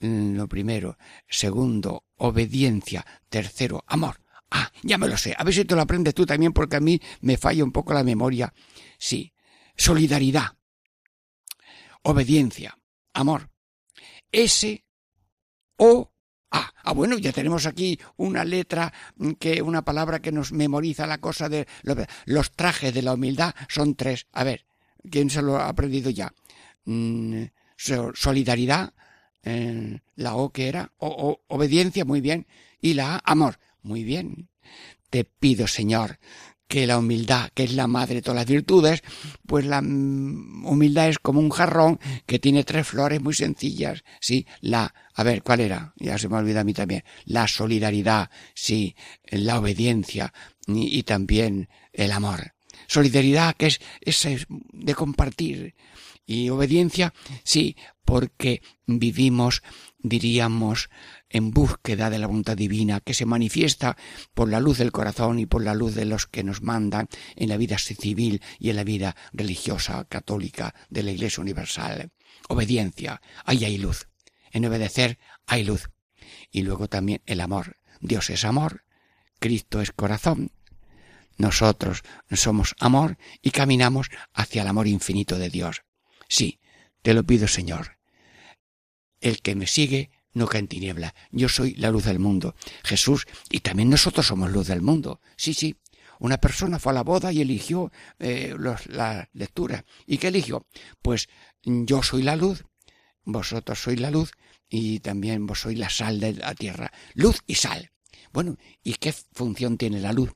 [0.00, 0.96] Mm, lo primero.
[1.28, 3.04] Segundo, obediencia.
[3.28, 4.20] Tercero, amor.
[4.50, 5.34] Ah, ya me lo sé.
[5.36, 7.92] A ver si te lo aprendes tú también, porque a mí me falla un poco
[7.92, 8.52] la memoria.
[8.98, 9.32] Sí.
[9.76, 10.56] Solidaridad.
[12.02, 12.78] Obediencia.
[13.12, 13.50] Amor.
[14.32, 14.84] S.
[15.76, 16.12] O.
[16.50, 16.72] A.
[16.82, 18.92] Ah, bueno, ya tenemos aquí una letra
[19.38, 21.66] que, una palabra que nos memoriza la cosa de
[22.24, 24.26] los trajes de la humildad son tres.
[24.32, 24.64] A ver,
[25.10, 26.32] ¿quién se lo ha aprendido ya?
[26.86, 27.44] Mm,
[27.76, 28.94] solidaridad,
[29.42, 32.46] la O que era, o, obediencia, muy bien,
[32.80, 34.48] y la A, amor, muy bien.
[35.10, 36.18] Te pido, Señor,
[36.68, 39.02] que la humildad, que es la madre de todas las virtudes,
[39.46, 44.46] pues la mm, humildad es como un jarrón que tiene tres flores muy sencillas, sí,
[44.60, 45.94] la, a ver, ¿cuál era?
[45.96, 48.94] Ya se me olvida a mí también, la solidaridad, sí,
[49.30, 50.32] la obediencia
[50.66, 52.52] y, y también el amor.
[52.86, 55.74] Solidaridad que es, es de compartir
[56.28, 59.62] y obediencia, sí, porque vivimos,
[59.98, 60.90] diríamos,
[61.30, 63.96] en búsqueda de la voluntad divina que se manifiesta
[64.34, 67.48] por la luz del corazón y por la luz de los que nos mandan en
[67.48, 72.10] la vida civil y en la vida religiosa católica de la Iglesia Universal.
[72.50, 74.06] Obediencia, ahí hay luz.
[74.52, 75.88] En obedecer hay luz.
[76.50, 77.78] Y luego también el amor.
[78.00, 78.84] Dios es amor,
[79.38, 80.52] Cristo es corazón.
[81.38, 85.87] Nosotros somos amor y caminamos hacia el amor infinito de Dios.
[86.28, 86.60] Sí,
[87.02, 87.98] te lo pido, Señor.
[89.20, 91.14] El que me sigue no cae en tiniebla.
[91.30, 92.54] Yo soy la luz del mundo.
[92.84, 95.20] Jesús, y también nosotros somos luz del mundo.
[95.36, 95.76] Sí, sí.
[96.20, 98.54] Una persona fue a la boda y eligió eh,
[98.88, 99.84] la lectura.
[100.06, 100.66] ¿Y qué eligió?
[101.00, 101.28] Pues
[101.62, 102.64] yo soy la luz,
[103.24, 104.32] vosotros sois la luz
[104.68, 106.92] y también vos sois la sal de la tierra.
[107.14, 107.92] Luz y sal.
[108.32, 110.32] Bueno, ¿y qué función tiene la luz?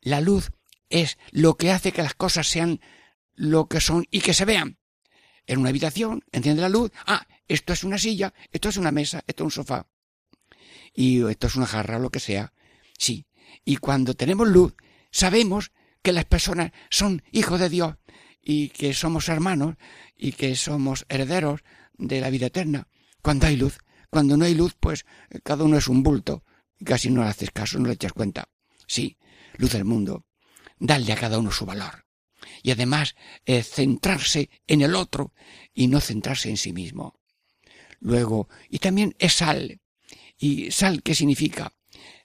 [0.00, 0.50] La luz
[0.90, 2.80] es lo que hace que las cosas sean
[3.34, 4.78] lo que son y que se vean.
[5.46, 9.22] En una habitación, enciende la luz, ah, esto es una silla, esto es una mesa,
[9.26, 9.86] esto es un sofá.
[10.92, 12.52] Y esto es una jarra o lo que sea.
[12.98, 13.26] Sí.
[13.64, 14.74] Y cuando tenemos luz,
[15.10, 17.96] sabemos que las personas son hijos de Dios
[18.40, 19.76] y que somos hermanos
[20.16, 21.62] y que somos herederos
[21.94, 22.88] de la vida eterna.
[23.22, 23.78] Cuando hay luz.
[24.08, 25.04] Cuando no hay luz, pues
[25.42, 26.44] cada uno es un bulto
[26.78, 28.48] y casi no le haces caso, no le echas cuenta.
[28.86, 29.18] Sí,
[29.56, 30.24] luz del mundo.
[30.78, 32.05] Dale a cada uno su valor.
[32.62, 35.32] Y además, eh, centrarse en el otro
[35.74, 37.18] y no centrarse en sí mismo.
[38.00, 39.80] Luego, y también es sal.
[40.38, 41.72] ¿Y sal qué significa?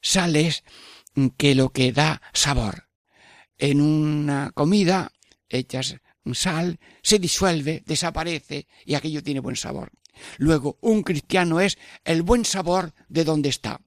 [0.01, 0.63] Sal es
[1.37, 2.89] que lo que da sabor.
[3.57, 5.11] En una comida
[5.49, 5.95] echas
[6.33, 9.91] sal, se disuelve, desaparece y aquello tiene buen sabor.
[10.37, 13.81] Luego, un cristiano es el buen sabor de donde está,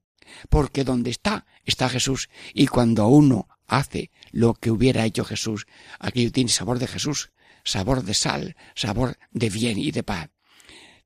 [0.48, 5.66] porque donde está está Jesús y cuando uno hace lo que hubiera hecho Jesús,
[5.98, 7.30] aquello tiene sabor de Jesús,
[7.64, 10.30] sabor de sal, sabor de bien y de paz.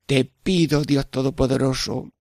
[0.06, 2.12] Te pido, Dios Todopoderoso,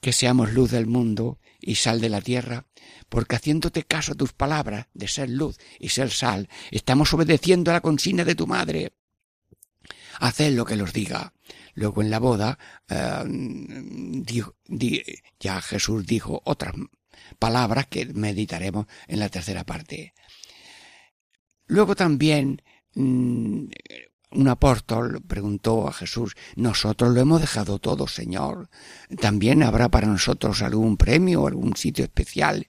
[0.00, 2.66] que seamos luz del mundo y sal de la tierra,
[3.08, 7.74] porque haciéndote caso a tus palabras de ser luz y ser sal, estamos obedeciendo a
[7.74, 8.92] la consigna de tu madre.
[10.18, 11.32] Haced lo que los diga.
[11.74, 13.24] Luego en la boda, eh,
[15.38, 16.74] ya Jesús dijo otras
[17.38, 20.14] palabras que meditaremos en la tercera parte.
[21.66, 22.62] Luego también
[22.94, 23.66] mm,
[24.32, 28.68] un apóstol preguntó a Jesús, nosotros lo hemos dejado todo, Señor.
[29.20, 32.68] ¿También habrá para nosotros algún premio o algún sitio especial?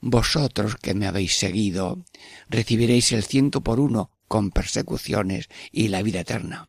[0.00, 2.04] Vosotros que me habéis seguido,
[2.48, 6.68] recibiréis el ciento por uno con persecuciones y la vida eterna.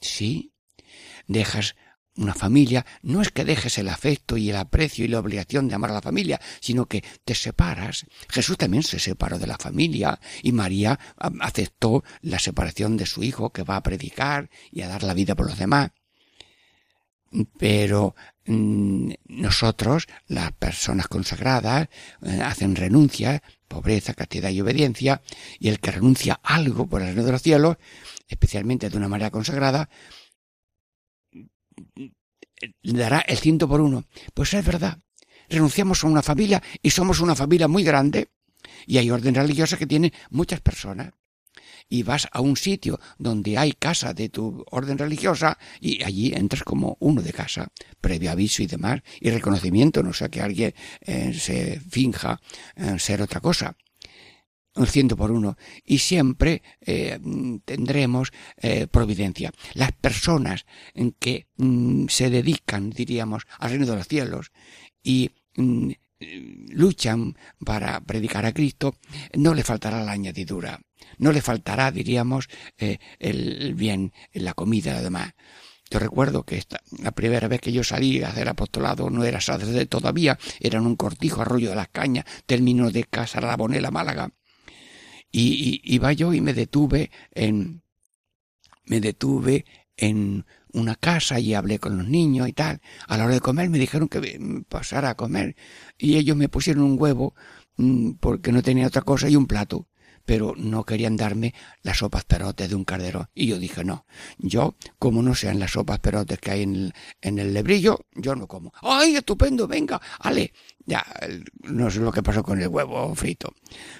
[0.00, 0.52] Sí,
[1.26, 1.74] dejas
[2.16, 5.74] una familia, no es que dejes el afecto y el aprecio y la obligación de
[5.74, 8.06] amar a la familia, sino que te separas.
[8.28, 10.98] Jesús también se separó de la familia y María
[11.40, 15.34] aceptó la separación de su hijo que va a predicar y a dar la vida
[15.34, 15.90] por los demás.
[17.58, 21.88] Pero mm, nosotros, las personas consagradas,
[22.22, 25.22] eh, hacen renuncia, pobreza, castidad y obediencia,
[25.58, 27.78] y el que renuncia algo por el reino de los cielos,
[28.28, 29.88] especialmente de una manera consagrada,
[32.82, 34.04] le dará el ciento por uno.
[34.34, 34.98] Pues es verdad.
[35.48, 38.28] Renunciamos a una familia y somos una familia muy grande
[38.86, 41.12] y hay orden religiosa que tiene muchas personas.
[41.88, 46.62] Y vas a un sitio donde hay casa de tu orden religiosa y allí entras
[46.62, 47.68] como uno de casa,
[48.00, 52.40] previo aviso y demás, y reconocimiento, no sea que alguien eh, se finja
[52.76, 53.76] eh, ser otra cosa
[54.74, 57.18] un ciento por uno y siempre eh,
[57.64, 59.52] tendremos eh, providencia.
[59.74, 64.52] Las personas en que mm, se dedican, diríamos, al reino de los cielos
[65.02, 65.90] y mm,
[66.68, 68.96] luchan para predicar a Cristo,
[69.34, 70.80] no le faltará la añadidura,
[71.18, 72.48] no le faltará, diríamos,
[72.78, 75.34] eh, el bien, la comida y demás.
[75.90, 79.42] Yo recuerdo que esta, la primera vez que yo salí a hacer apostolado no era
[79.42, 84.30] sacerdote todavía, era en un cortijo arroyo de las cañas, término de Casa Rabonela, Málaga.
[85.32, 87.82] Y, iba yo y me detuve en,
[88.84, 89.64] me detuve
[89.96, 92.80] en una casa y hablé con los niños y tal.
[93.08, 95.56] A la hora de comer me dijeron que pasara a comer
[95.98, 97.34] y ellos me pusieron un huevo
[97.76, 99.88] mm, porque no tenía otra cosa y un plato
[100.24, 103.28] pero no querían darme las sopas perotes de un cardero.
[103.34, 104.06] Y yo dije, no,
[104.38, 108.72] yo, como no sean las sopas perotes que hay en el, lebrillo, yo no como.
[108.82, 109.66] ¡Ay, estupendo!
[109.66, 110.52] Venga, ale.
[110.84, 111.04] Ya,
[111.62, 113.54] no sé lo que pasó con el huevo frito,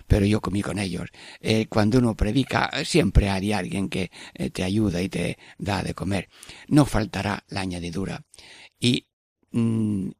[0.08, 1.08] pero yo comí con ellos.
[1.40, 5.94] Eh, cuando uno predica, siempre hay alguien que eh, te ayuda y te da de
[5.94, 6.28] comer.
[6.66, 8.24] No faltará la añadidura.
[8.80, 9.06] Y
[9.52, 10.10] mm,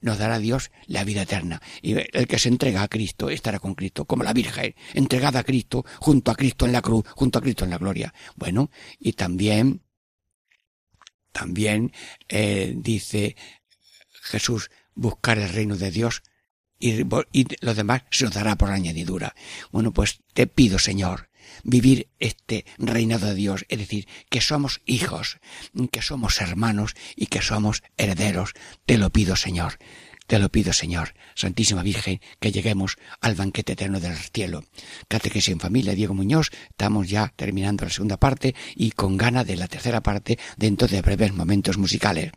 [0.00, 1.60] nos dará Dios la vida eterna.
[1.82, 5.44] Y el que se entrega a Cristo estará con Cristo, como la Virgen, entregada a
[5.44, 8.14] Cristo, junto a Cristo en la cruz, junto a Cristo en la gloria.
[8.36, 9.82] Bueno, y también,
[11.32, 11.92] también
[12.28, 13.36] eh, dice
[14.22, 16.22] Jesús, buscar el reino de Dios
[16.78, 19.34] y, y lo demás se nos dará por añadidura.
[19.70, 21.25] Bueno, pues te pido, Señor,
[21.64, 25.38] vivir este reinado de Dios, es decir, que somos hijos,
[25.90, 28.52] que somos hermanos y que somos herederos.
[28.84, 29.78] Te lo pido, Señor.
[30.26, 34.64] Te lo pido, Señor, Santísima Virgen, que lleguemos al banquete eterno del cielo.
[35.06, 36.50] Catequesis en familia, Diego Muñoz.
[36.70, 41.00] Estamos ya terminando la segunda parte y con gana de la tercera parte dentro de
[41.00, 42.32] breves momentos musicales.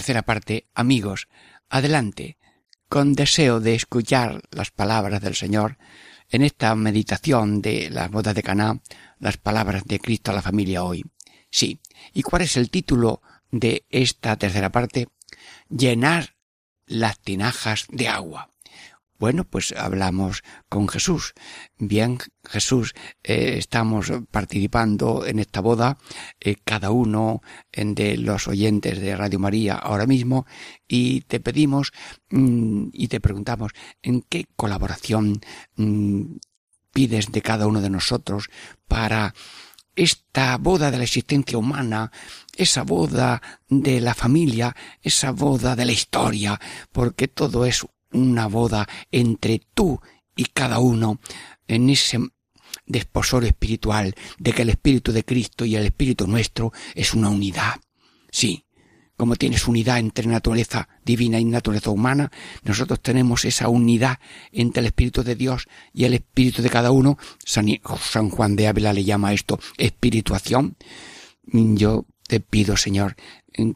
[0.00, 0.66] Tercera parte.
[0.74, 1.28] Amigos.
[1.68, 2.38] Adelante.
[2.88, 5.76] con deseo de escuchar las palabras del Señor
[6.30, 8.80] en esta meditación de las bodas de Caná,
[9.18, 11.04] las palabras de Cristo a la familia hoy.
[11.50, 11.80] Sí.
[12.14, 13.20] ¿Y cuál es el título
[13.50, 15.08] de esta tercera parte?
[15.68, 16.34] Llenar
[16.86, 18.48] las tinajas de agua.
[19.20, 21.34] Bueno, pues hablamos con Jesús.
[21.76, 25.98] Bien, Jesús, eh, estamos participando en esta boda,
[26.40, 30.46] eh, cada uno de los oyentes de Radio María ahora mismo,
[30.88, 31.92] y te pedimos
[32.30, 35.42] mm, y te preguntamos en qué colaboración
[35.76, 36.36] mm,
[36.90, 38.48] pides de cada uno de nosotros
[38.88, 39.34] para
[39.96, 42.10] esta boda de la existencia humana,
[42.56, 46.58] esa boda de la familia, esa boda de la historia,
[46.90, 50.00] porque todo es una boda entre tú
[50.36, 51.20] y cada uno
[51.68, 52.18] en ese
[52.86, 57.74] desposorio espiritual de que el Espíritu de Cristo y el Espíritu nuestro es una unidad.
[58.30, 58.64] Sí,
[59.16, 62.32] como tienes unidad entre naturaleza divina y naturaleza humana,
[62.64, 64.18] nosotros tenemos esa unidad
[64.50, 67.18] entre el Espíritu de Dios y el Espíritu de cada uno.
[67.44, 70.76] San Juan de Ávila le llama esto espirituación.
[71.52, 73.16] Yo te pido, Señor,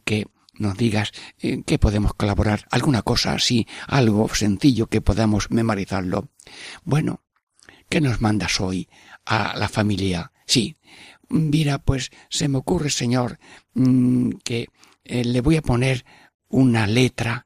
[0.03, 0.25] que
[0.57, 6.29] nos digas en qué podemos colaborar, alguna cosa así, algo sencillo que podamos memorizarlo.
[6.83, 7.23] Bueno,
[7.89, 8.89] ¿qué nos mandas hoy
[9.25, 10.31] a la familia?
[10.45, 10.77] Sí,
[11.29, 13.39] mira, pues se me ocurre, Señor,
[13.73, 14.69] mm, que
[15.03, 16.05] eh, le voy a poner
[16.47, 17.45] una letra,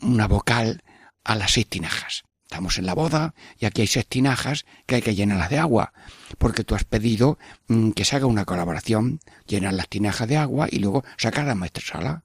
[0.00, 0.82] una vocal
[1.24, 2.25] a las seis tinajas.
[2.56, 5.92] Estamos en la boda y aquí hay seis tinajas que hay que llenarlas de agua,
[6.38, 7.38] porque tú has pedido
[7.68, 11.54] mm, que se haga una colaboración, llenar las tinajas de agua y luego sacar a
[11.54, 12.24] la sala.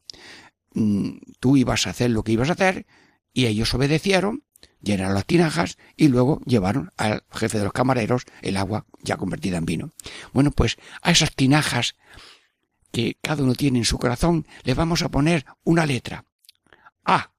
[0.74, 2.86] Mm, tú ibas a hacer lo que ibas a hacer
[3.34, 4.46] y ellos obedecieron,
[4.80, 9.58] llenaron las tinajas y luego llevaron al jefe de los camareros el agua ya convertida
[9.58, 9.92] en vino.
[10.32, 11.98] Bueno, pues a esas tinajas
[12.94, 16.24] que cada uno tiene en su corazón le vamos a poner una letra.
[17.04, 17.34] A,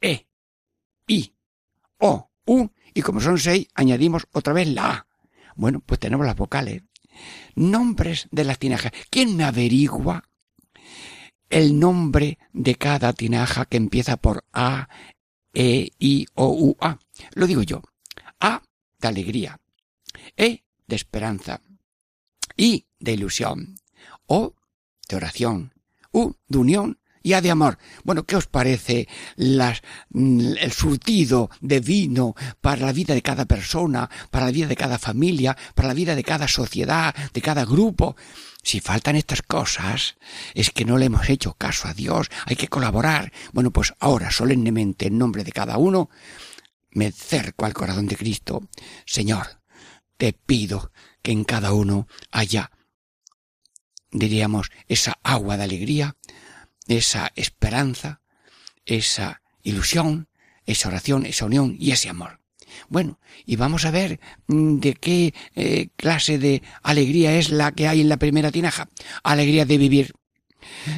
[0.00, 0.28] E,
[1.08, 1.33] I,
[1.98, 5.06] o, U, y como son seis, añadimos otra vez la A.
[5.56, 6.82] Bueno, pues tenemos las vocales.
[7.54, 8.92] Nombres de las tinajas.
[9.10, 10.28] ¿Quién me averigua
[11.48, 14.88] el nombre de cada tinaja que empieza por A,
[15.52, 16.98] E, I, O, U, A?
[17.34, 17.82] Lo digo yo.
[18.40, 18.62] A
[19.00, 19.60] de alegría.
[20.36, 21.60] E de esperanza.
[22.56, 23.76] I de ilusión.
[24.26, 24.54] O
[25.08, 25.72] de oración.
[26.12, 27.78] U de unión y A de amor.
[28.04, 33.46] Bueno, ¿qué os parece las, mm, el surtido de vino para la vida de cada
[33.46, 37.64] persona, para la vida de cada familia, para la vida de cada sociedad, de cada
[37.64, 38.14] grupo?
[38.62, 40.16] Si faltan estas cosas,
[40.52, 43.32] es que no le hemos hecho caso a Dios, hay que colaborar.
[43.52, 46.10] Bueno, pues ahora, solemnemente, en nombre de cada uno,
[46.90, 48.68] me cerco al corazón de Cristo.
[49.06, 49.60] Señor,
[50.18, 52.70] te pido que en cada uno haya,
[54.10, 56.16] diríamos, esa agua de alegría,
[56.86, 58.20] esa esperanza,
[58.84, 60.28] esa ilusión,
[60.66, 62.40] esa oración, esa unión y ese amor.
[62.88, 67.88] Bueno, y vamos a ver mm, de qué eh, clase de alegría es la que
[67.88, 68.88] hay en la primera tinaja.
[69.22, 70.12] Alegría de vivir.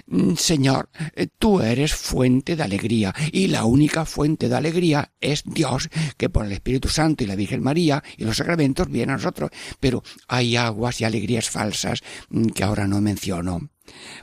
[0.07, 5.43] Mm, Señor, eh, tú eres fuente de alegría y la única fuente de alegría es
[5.45, 9.17] Dios, que por el Espíritu Santo y la Virgen María y los sacramentos viene a
[9.17, 9.51] nosotros.
[9.81, 13.71] Pero hay aguas y alegrías falsas mm, que ahora no menciono.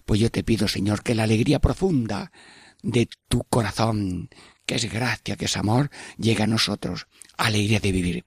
[0.05, 2.31] Pues yo te pido, Señor, que la alegría profunda
[2.81, 4.29] de tu corazón,
[4.65, 7.07] que es gracia, que es amor, llegue a nosotros.
[7.37, 8.25] Alegría de vivir.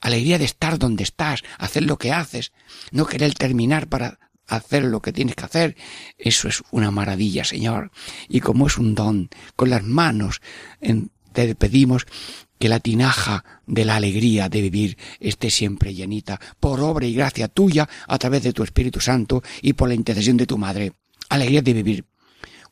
[0.00, 2.52] Alegría de estar donde estás, hacer lo que haces,
[2.90, 5.76] no querer terminar para hacer lo que tienes que hacer.
[6.18, 7.90] Eso es una maravilla, Señor.
[8.28, 10.40] Y como es un don, con las manos
[11.32, 12.06] te pedimos
[12.58, 17.48] que la tinaja de la alegría de vivir esté siempre llenita, por obra y gracia
[17.48, 20.92] tuya, a través de tu Espíritu Santo y por la intercesión de tu Madre.
[21.28, 22.04] Alegría de vivir.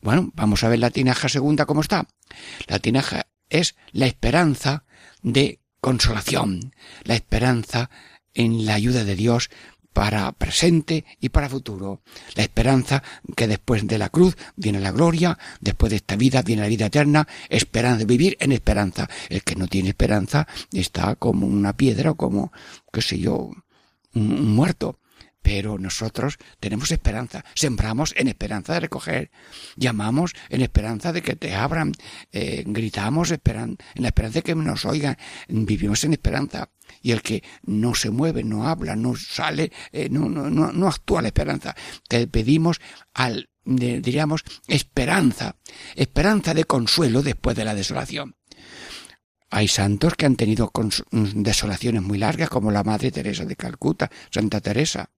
[0.01, 2.07] Bueno, vamos a ver la tinaja segunda cómo está.
[2.67, 4.85] La tinaja es la esperanza
[5.21, 7.89] de consolación, la esperanza
[8.33, 9.49] en la ayuda de Dios
[9.93, 12.01] para presente y para futuro.
[12.35, 13.03] La esperanza
[13.35, 16.85] que después de la cruz viene la gloria, después de esta vida viene la vida
[16.87, 19.09] eterna, esperanza, vivir en esperanza.
[19.29, 22.51] El que no tiene esperanza está como una piedra o como,
[22.91, 23.51] qué sé yo,
[24.13, 25.00] un muerto.
[25.41, 29.31] Pero nosotros tenemos esperanza, sembramos en esperanza de recoger,
[29.75, 31.93] llamamos en esperanza de que te abran,
[32.31, 35.17] eh, gritamos esperan, en la esperanza de que nos oigan,
[35.47, 36.69] vivimos en esperanza.
[37.01, 41.29] Y el que no se mueve, no habla, no sale, eh, no, no, actúa la
[41.29, 41.75] esperanza.
[42.07, 42.79] Te pedimos
[43.13, 45.55] al, diríamos, esperanza,
[45.95, 48.35] esperanza de consuelo después de la desolación.
[49.49, 50.71] Hay santos que han tenido
[51.11, 55.09] desolaciones muy largas, como la Madre Teresa de Calcuta, Santa Teresa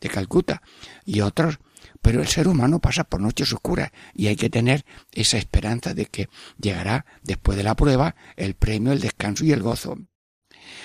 [0.00, 0.62] de Calcuta,
[1.04, 1.58] y otros
[2.02, 6.06] pero el ser humano pasa por noches oscuras y hay que tener esa esperanza de
[6.06, 6.28] que
[6.58, 9.98] llegará después de la prueba el premio, el descanso y el gozo.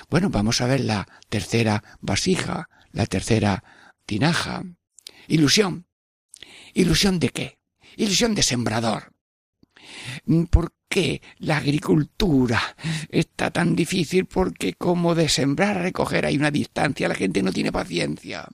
[0.09, 3.63] Bueno, vamos a ver la tercera vasija, la tercera
[4.05, 4.63] tinaja.
[5.27, 5.87] Ilusión.
[6.73, 7.59] ¿Ilusión de qué?
[7.95, 9.13] Ilusión de sembrador.
[10.49, 12.61] ¿Por qué la agricultura
[13.09, 14.25] está tan difícil?
[14.25, 18.47] Porque como de sembrar a recoger hay una distancia, la gente no tiene paciencia.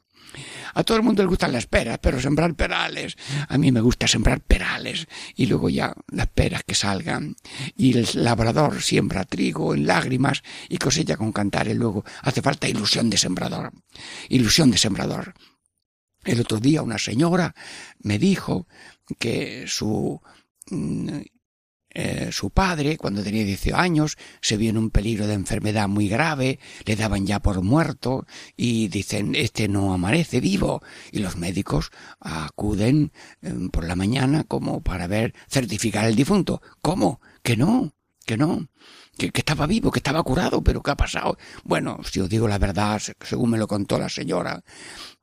[0.73, 3.17] A todo el mundo le gustan las peras, pero sembrar perales.
[3.49, 7.35] A mí me gusta sembrar perales y luego ya las peras que salgan.
[7.75, 11.75] Y el labrador siembra trigo en lágrimas y cosecha con cantares.
[11.75, 13.73] Luego hace falta ilusión de sembrador.
[14.29, 15.33] Ilusión de sembrador.
[16.23, 17.55] El otro día una señora
[17.99, 18.67] me dijo
[19.19, 20.21] que su
[20.69, 21.19] mm,
[21.93, 26.07] eh, su padre, cuando tenía 18 años, se vio en un peligro de enfermedad muy
[26.07, 28.25] grave, le daban ya por muerto
[28.55, 30.81] y dicen, este no amanece vivo.
[31.11, 33.11] Y los médicos acuden
[33.41, 36.61] em, por la mañana como para ver, certificar el difunto.
[36.81, 37.19] ¿Cómo?
[37.43, 37.93] Que no,
[38.25, 38.67] que no.
[39.17, 41.37] Que, estaba vivo, que estaba curado, pero ¿qué ha pasado?
[41.63, 44.63] Bueno, si os digo la verdad, según me lo contó la señora,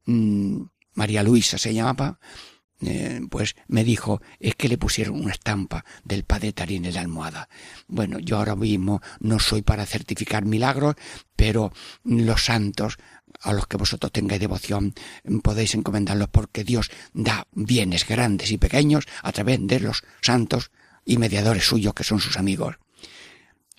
[0.05, 0.61] mm,
[0.95, 2.19] María Luisa se llamaba,
[2.81, 7.01] eh, pues me dijo, es que le pusieron una estampa del padre Tarín en la
[7.01, 7.49] almohada.
[7.89, 10.95] Bueno, yo ahora mismo no soy para certificar milagros,
[11.35, 11.73] pero
[12.05, 12.99] los santos
[13.41, 14.95] a los que vosotros tengáis devoción
[15.43, 20.71] podéis encomendarlos porque Dios da bienes grandes y pequeños a través de los santos
[21.05, 22.79] y mediadores suyos que son sus amigos.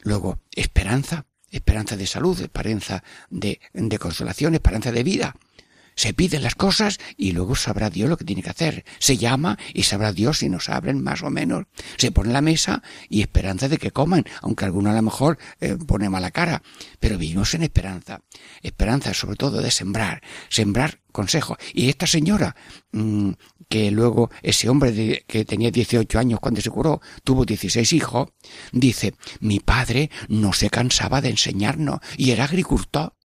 [0.01, 5.35] Luego, esperanza, esperanza de salud, esperanza de, de consolación, esperanza de vida
[5.99, 8.85] se piden las cosas y luego sabrá Dios lo que tiene que hacer.
[8.99, 11.65] Se llama y sabrá Dios si nos abren más o menos.
[11.97, 15.75] Se pone la mesa y esperanza de que coman, aunque alguno a lo mejor eh,
[15.75, 16.63] pone mala cara.
[17.01, 18.21] Pero vivimos en esperanza.
[18.61, 20.21] Esperanza sobre todo de sembrar.
[20.47, 21.57] Sembrar consejo.
[21.73, 22.55] Y esta señora,
[22.93, 23.31] mm,
[23.67, 28.29] que luego ese hombre que tenía 18 años cuando se curó, tuvo 16 hijos,
[28.71, 33.18] dice, mi padre no se cansaba de enseñarnos y era agricultor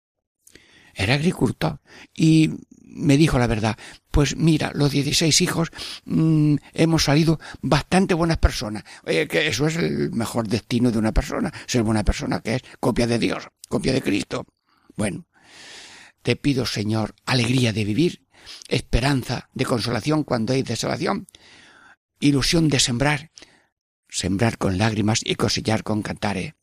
[0.94, 1.80] era agricultor
[2.14, 2.50] y
[2.94, 3.76] me dijo la verdad,
[4.10, 5.70] pues mira, los 16 hijos
[6.04, 11.12] mm, hemos salido bastante buenas personas, eh, que eso es el mejor destino de una
[11.12, 14.46] persona, ser buena persona, que es copia de Dios, copia de Cristo.
[14.96, 15.26] Bueno,
[16.22, 18.24] te pido, Señor, alegría de vivir,
[18.68, 21.26] esperanza de consolación cuando hay desolación,
[22.20, 23.30] ilusión de sembrar,
[24.08, 26.54] sembrar con lágrimas y cosechar con cantares,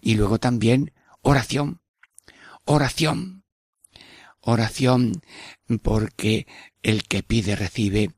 [0.00, 1.80] y luego también oración,
[2.64, 3.37] oración
[4.40, 5.22] Oración
[5.82, 6.46] porque
[6.82, 8.10] el que pide recibe,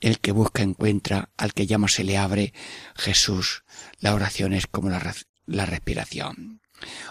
[0.00, 2.52] el que busca encuentra, al que llama se le abre.
[2.94, 3.64] Jesús,
[3.98, 5.14] la oración es como la,
[5.46, 6.60] la respiración.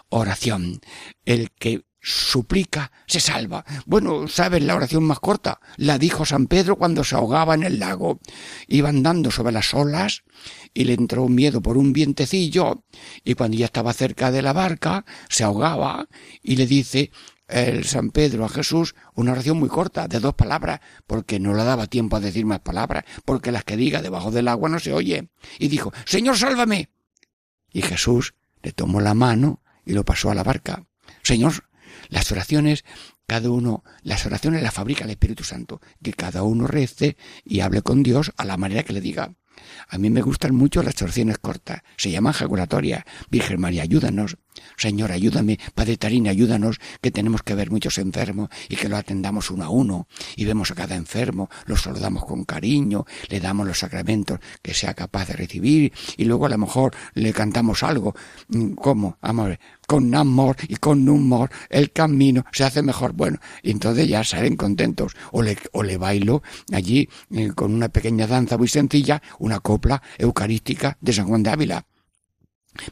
[0.10, 0.82] Oración,
[1.26, 3.66] el que suplica, se salva.
[3.88, 5.60] Bueno, ¿sabes la oración más corta?
[5.76, 8.20] La dijo San Pedro cuando se ahogaba en el lago.
[8.68, 10.24] Iba andando sobre las olas
[10.72, 12.84] y le entró un miedo por un vientecillo
[13.24, 16.08] y cuando ya estaba cerca de la barca se ahogaba
[16.44, 17.10] y le dice
[17.48, 21.64] el San Pedro a Jesús una oración muy corta, de dos palabras, porque no le
[21.64, 24.94] daba tiempo a decir más palabras, porque las que diga debajo del agua no se
[24.94, 25.30] oye.
[25.60, 26.90] Y dijo, Señor, sálvame.
[27.72, 28.34] Y Jesús
[28.64, 30.86] le tomó la mano y lo pasó a la barca.
[31.22, 31.66] Señor,
[32.10, 32.84] las oraciones,
[33.28, 37.82] cada uno, las oraciones las fabrica el Espíritu Santo, que cada uno rece y hable
[37.82, 39.36] con Dios a la manera que le diga.
[39.88, 43.04] A mí me gustan mucho las oraciones cortas, se llaman jaculatorias.
[43.30, 44.38] Virgen María, ayúdanos.
[44.78, 45.60] Señor, ayúdame.
[45.74, 49.70] Padre Tarín, ayúdanos, que tenemos que ver muchos enfermos y que lo atendamos uno a
[49.70, 50.08] uno.
[50.36, 54.94] Y vemos a cada enfermo, lo saludamos con cariño, le damos los sacramentos que sea
[54.94, 58.16] capaz de recibir y luego a lo mejor le cantamos algo.
[58.76, 59.18] ¿Cómo?
[59.22, 63.14] Amor, con amor y con humor el camino se hace mejor.
[63.14, 65.16] Bueno, y entonces ya salen contentos.
[65.32, 70.02] O le, o le bailo allí eh, con una pequeña danza muy sencilla, una copla
[70.18, 71.86] eucarística de San Juan de Ávila.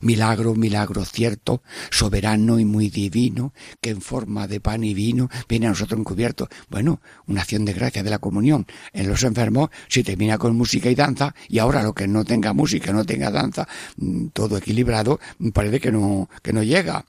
[0.01, 1.61] Milagro, milagro cierto,
[1.91, 6.49] soberano y muy divino, que en forma de pan y vino viene a nosotros encubierto.
[6.69, 8.65] Bueno, una acción de gracia de la comunión.
[8.93, 12.53] En los enfermos se termina con música y danza, y ahora lo que no tenga
[12.53, 13.67] música, no tenga danza,
[13.97, 15.19] mm, todo equilibrado,
[15.53, 17.05] parece que no, que no llega.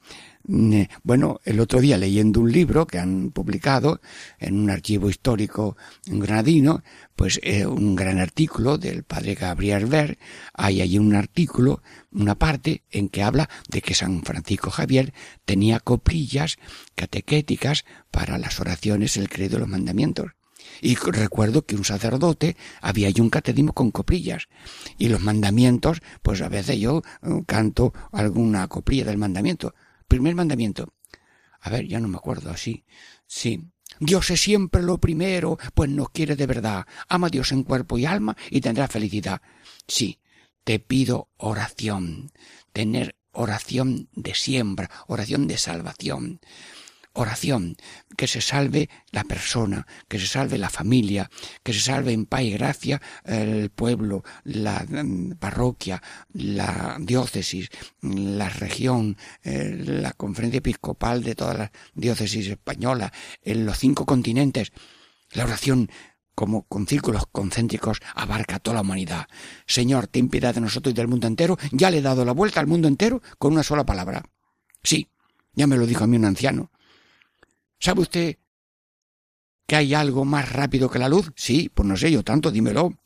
[0.46, 4.02] Bueno, el otro día leyendo un libro que han publicado
[4.38, 6.82] en un archivo histórico granadino,
[7.16, 10.18] pues eh, un gran artículo del padre Gabriel Ver,
[10.52, 11.82] hay allí un artículo,
[12.12, 15.14] una parte en que habla de que San Francisco Javier
[15.46, 16.58] tenía coprillas
[16.94, 20.32] catequéticas para las oraciones, el credo y los mandamientos.
[20.82, 24.48] Y recuerdo que un sacerdote había allí un catecismo con coprillas.
[24.98, 29.74] Y los mandamientos, pues a veces yo eh, canto alguna coprilla del mandamiento.
[30.08, 30.94] Primer mandamiento.
[31.60, 32.84] A ver, ya no me acuerdo así.
[33.26, 33.70] Sí.
[34.00, 36.86] Dios es siempre lo primero, pues nos quiere de verdad.
[37.08, 39.40] Ama a Dios en cuerpo y alma y tendrá felicidad.
[39.86, 40.20] Sí,
[40.64, 42.32] te pido oración,
[42.72, 46.40] tener oración de siembra, oración de salvación
[47.14, 47.76] oración,
[48.16, 51.30] que se salve la persona, que se salve la familia,
[51.62, 56.02] que se salve en paz y gracia el pueblo, la mm, parroquia,
[56.32, 57.70] la diócesis,
[58.02, 63.12] la región, eh, la conferencia episcopal de todas las diócesis españolas,
[63.42, 64.72] en los cinco continentes.
[65.32, 65.90] La oración
[66.34, 69.28] como con círculos concéntricos abarca toda la humanidad.
[69.66, 71.56] Señor, ten piedad de nosotros y del mundo entero.
[71.70, 74.24] Ya le he dado la vuelta al mundo entero con una sola palabra.
[74.82, 75.08] Sí,
[75.54, 76.70] ya me lo dijo a mí un anciano.
[77.78, 78.38] ¿Sabe usted
[79.66, 81.32] que hay algo más rápido que la luz?
[81.36, 82.98] Sí, pues no sé yo tanto, dímelo.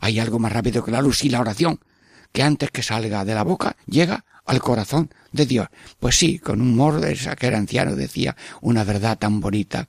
[0.00, 1.80] Hay algo más rápido que la luz, sí, la oración,
[2.32, 5.68] que antes que salga de la boca llega al corazón de Dios.
[5.98, 9.88] Pues sí, con un humor de anciano decía una verdad tan bonita.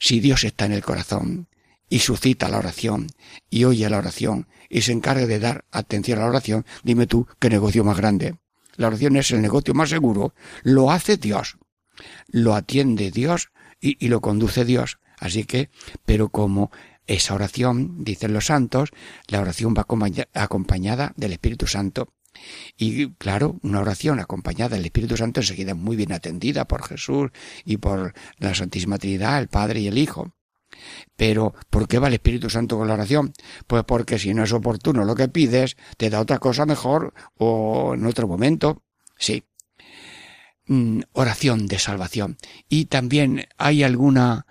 [0.00, 1.48] Si Dios está en el corazón
[1.88, 3.08] y suscita la oración
[3.50, 7.26] y oye la oración y se encarga de dar atención a la oración, dime tú
[7.38, 8.36] qué negocio más grande.
[8.76, 10.34] La oración es el negocio más seguro.
[10.62, 11.58] Lo hace Dios.
[12.28, 13.50] Lo atiende Dios
[13.82, 14.98] y, lo conduce Dios.
[15.18, 15.70] Así que,
[16.06, 16.70] pero como
[17.06, 18.90] esa oración, dicen los santos,
[19.26, 19.84] la oración va
[20.34, 22.08] acompañada del Espíritu Santo.
[22.78, 27.30] Y claro, una oración acompañada del Espíritu Santo enseguida muy bien atendida por Jesús
[27.64, 30.32] y por la Santísima Trinidad, el Padre y el Hijo.
[31.16, 33.32] Pero, ¿por qué va el Espíritu Santo con la oración?
[33.66, 37.92] Pues porque si no es oportuno lo que pides, te da otra cosa mejor o
[37.94, 38.82] en otro momento.
[39.18, 39.44] Sí.
[40.66, 42.36] Mm, oración de salvación.
[42.68, 44.46] Y también hay alguna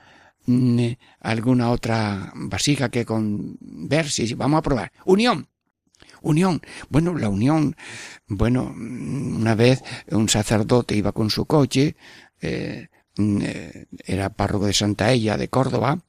[0.45, 0.87] mm,
[1.21, 4.91] alguna otra vasija que con ver si vamos a probar.
[5.05, 5.47] Unión.
[6.21, 6.61] Unión.
[6.89, 7.75] Bueno, la unión.
[8.27, 11.95] Bueno, mm, una vez un sacerdote iba con su coche,
[12.41, 16.03] eh, eh, era párroco de Santa Ella de Córdoba,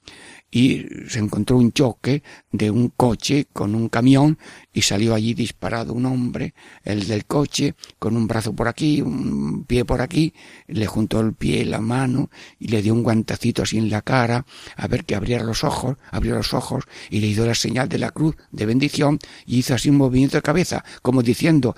[0.55, 2.23] y se encontró un choque
[2.53, 4.39] de un coche con un camión
[4.71, 9.65] y salió allí disparado un hombre, el del coche, con un brazo por aquí, un
[9.65, 10.35] pie por aquí,
[10.67, 12.29] le juntó el pie la mano
[12.59, 14.45] y le dio un guantacito así en la cara
[14.77, 17.99] a ver que abriera los ojos, abrió los ojos y le hizo la señal de
[17.99, 21.75] la cruz de bendición y hizo así un movimiento de cabeza, como diciendo,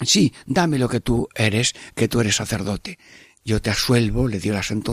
[0.00, 2.98] sí, dame lo que tú eres, que tú eres sacerdote.
[3.44, 4.90] Yo te asuelvo, le dio la santa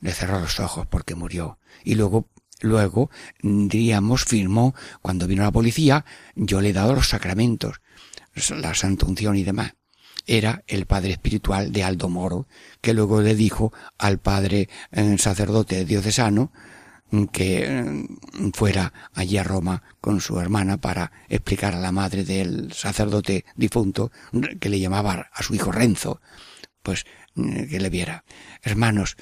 [0.00, 1.58] le cerró los ojos porque murió.
[1.84, 2.28] Y luego,
[2.60, 3.10] luego,
[3.42, 7.80] diríamos, firmó, cuando vino la policía, yo le he dado los sacramentos,
[8.50, 9.74] la santa unción y demás.
[10.26, 12.46] Era el padre espiritual de Aldo Moro,
[12.80, 16.52] que luego le dijo al padre eh, sacerdote diocesano
[17.32, 18.06] que eh,
[18.52, 24.12] fuera allí a Roma con su hermana para explicar a la madre del sacerdote difunto
[24.60, 26.20] que le llamaba a su hijo Renzo,
[26.82, 28.24] pues eh, que le viera.
[28.62, 29.16] Hermanos,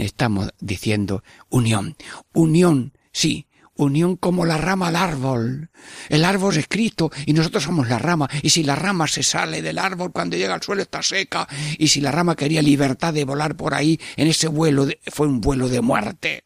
[0.00, 1.96] estamos diciendo unión.
[2.32, 3.46] Unión, sí,
[3.76, 5.70] unión como la rama al árbol.
[6.08, 8.28] El árbol es escrito y nosotros somos la rama.
[8.42, 11.46] Y si la rama se sale del árbol cuando llega al suelo está seca.
[11.78, 15.40] Y si la rama quería libertad de volar por ahí, en ese vuelo fue un
[15.40, 16.45] vuelo de muerte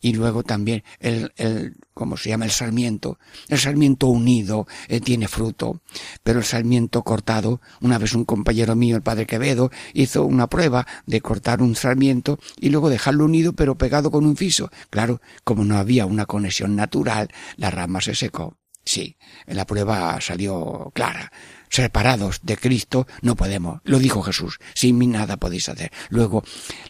[0.00, 2.44] y luego también el, el ¿cómo se llama?
[2.44, 3.18] El sarmiento.
[3.48, 5.82] El sarmiento unido eh, tiene fruto,
[6.22, 10.86] pero el sarmiento cortado, una vez un compañero mío, el padre Quevedo, hizo una prueba
[11.06, 14.70] de cortar un sarmiento y luego dejarlo unido pero pegado con un fiso.
[14.90, 18.56] Claro, como no había una conexión natural, la rama se secó.
[18.84, 21.30] Sí, la prueba salió clara
[21.68, 23.80] separados de Cristo no podemos.
[23.84, 24.58] Lo dijo Jesús.
[24.74, 25.92] Sin mí nada podéis hacer.
[26.10, 26.42] Luego,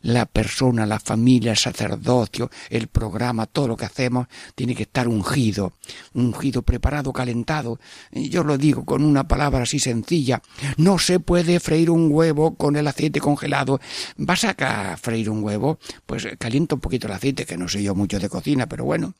[0.02, 5.08] la persona, la familia, el sacerdocio, el programa, todo lo que hacemos tiene que estar
[5.08, 5.72] ungido.
[6.14, 7.78] Ungido, preparado, calentado.
[8.12, 10.42] Yo lo digo con una palabra así sencilla.
[10.76, 13.80] No se puede freír un huevo con el aceite congelado.
[14.16, 15.78] ¿Vas a freír un huevo?
[16.06, 19.14] Pues calienta un poquito el aceite, que no sé yo mucho de cocina, pero bueno.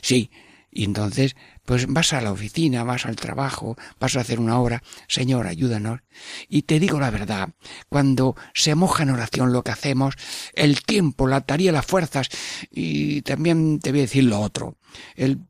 [0.00, 0.30] Sí,
[0.70, 4.82] y entonces, pues vas a la oficina, vas al trabajo, vas a hacer una obra,
[5.08, 6.00] Señor, ayúdanos.
[6.48, 7.50] Y te digo la verdad,
[7.88, 10.14] cuando se moja en oración lo que hacemos,
[10.54, 12.28] el tiempo, la tarea, las fuerzas,
[12.70, 14.76] y también te voy a decir lo otro,
[15.16, 15.40] el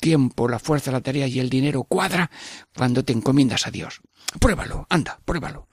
[0.00, 2.30] tiempo, la fuerza, la tarea y el dinero cuadra
[2.76, 4.00] cuando te encomiendas a Dios.
[4.40, 5.68] Pruébalo, anda, pruébalo.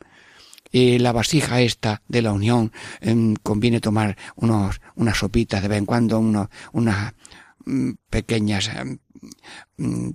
[0.71, 5.85] La vasija esta de la unión em, conviene tomar unos, unas sopitas de vez en
[5.85, 7.32] cuando, uno, una, Mm,
[8.09, 8.97] pequeñas eh,
[9.77, 10.09] mm,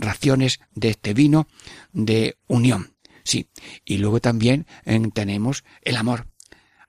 [0.00, 1.48] raciones de este vino
[1.92, 2.94] de unión.
[3.24, 3.48] Sí.
[3.84, 6.28] Y luego también eh, tenemos el amor.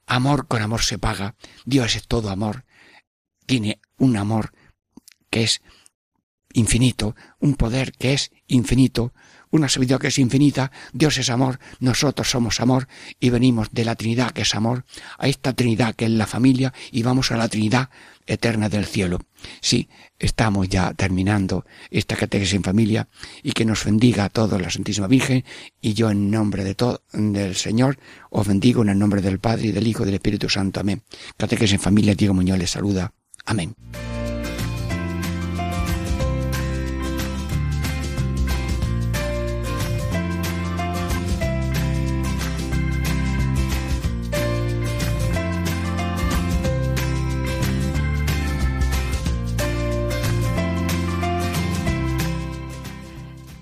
[0.06, 1.36] Amor con amor se paga.
[1.66, 2.66] Dios es todo amor.
[3.46, 4.52] Tiene un amor
[5.30, 5.62] que es
[6.54, 9.14] infinito, un poder que es infinito,
[9.52, 12.88] una sabiduría que es infinita, Dios es amor, nosotros somos amor
[13.20, 14.86] y venimos de la Trinidad que es amor,
[15.18, 17.90] a esta Trinidad que es la familia y vamos a la Trinidad
[18.26, 19.20] eterna del cielo.
[19.60, 19.90] Sí,
[20.20, 23.08] estamos ya terminando esta catequesis en familia
[23.44, 25.44] y que nos bendiga a todos la Santísima Virgen
[25.82, 27.98] y yo en nombre de todo del Señor
[28.30, 30.80] os bendigo en el nombre del Padre y del Hijo y del Espíritu Santo.
[30.80, 31.02] Amén.
[31.38, 33.14] Catequesis en familia, Diego Muñoz les saluda.
[33.46, 33.76] Amén.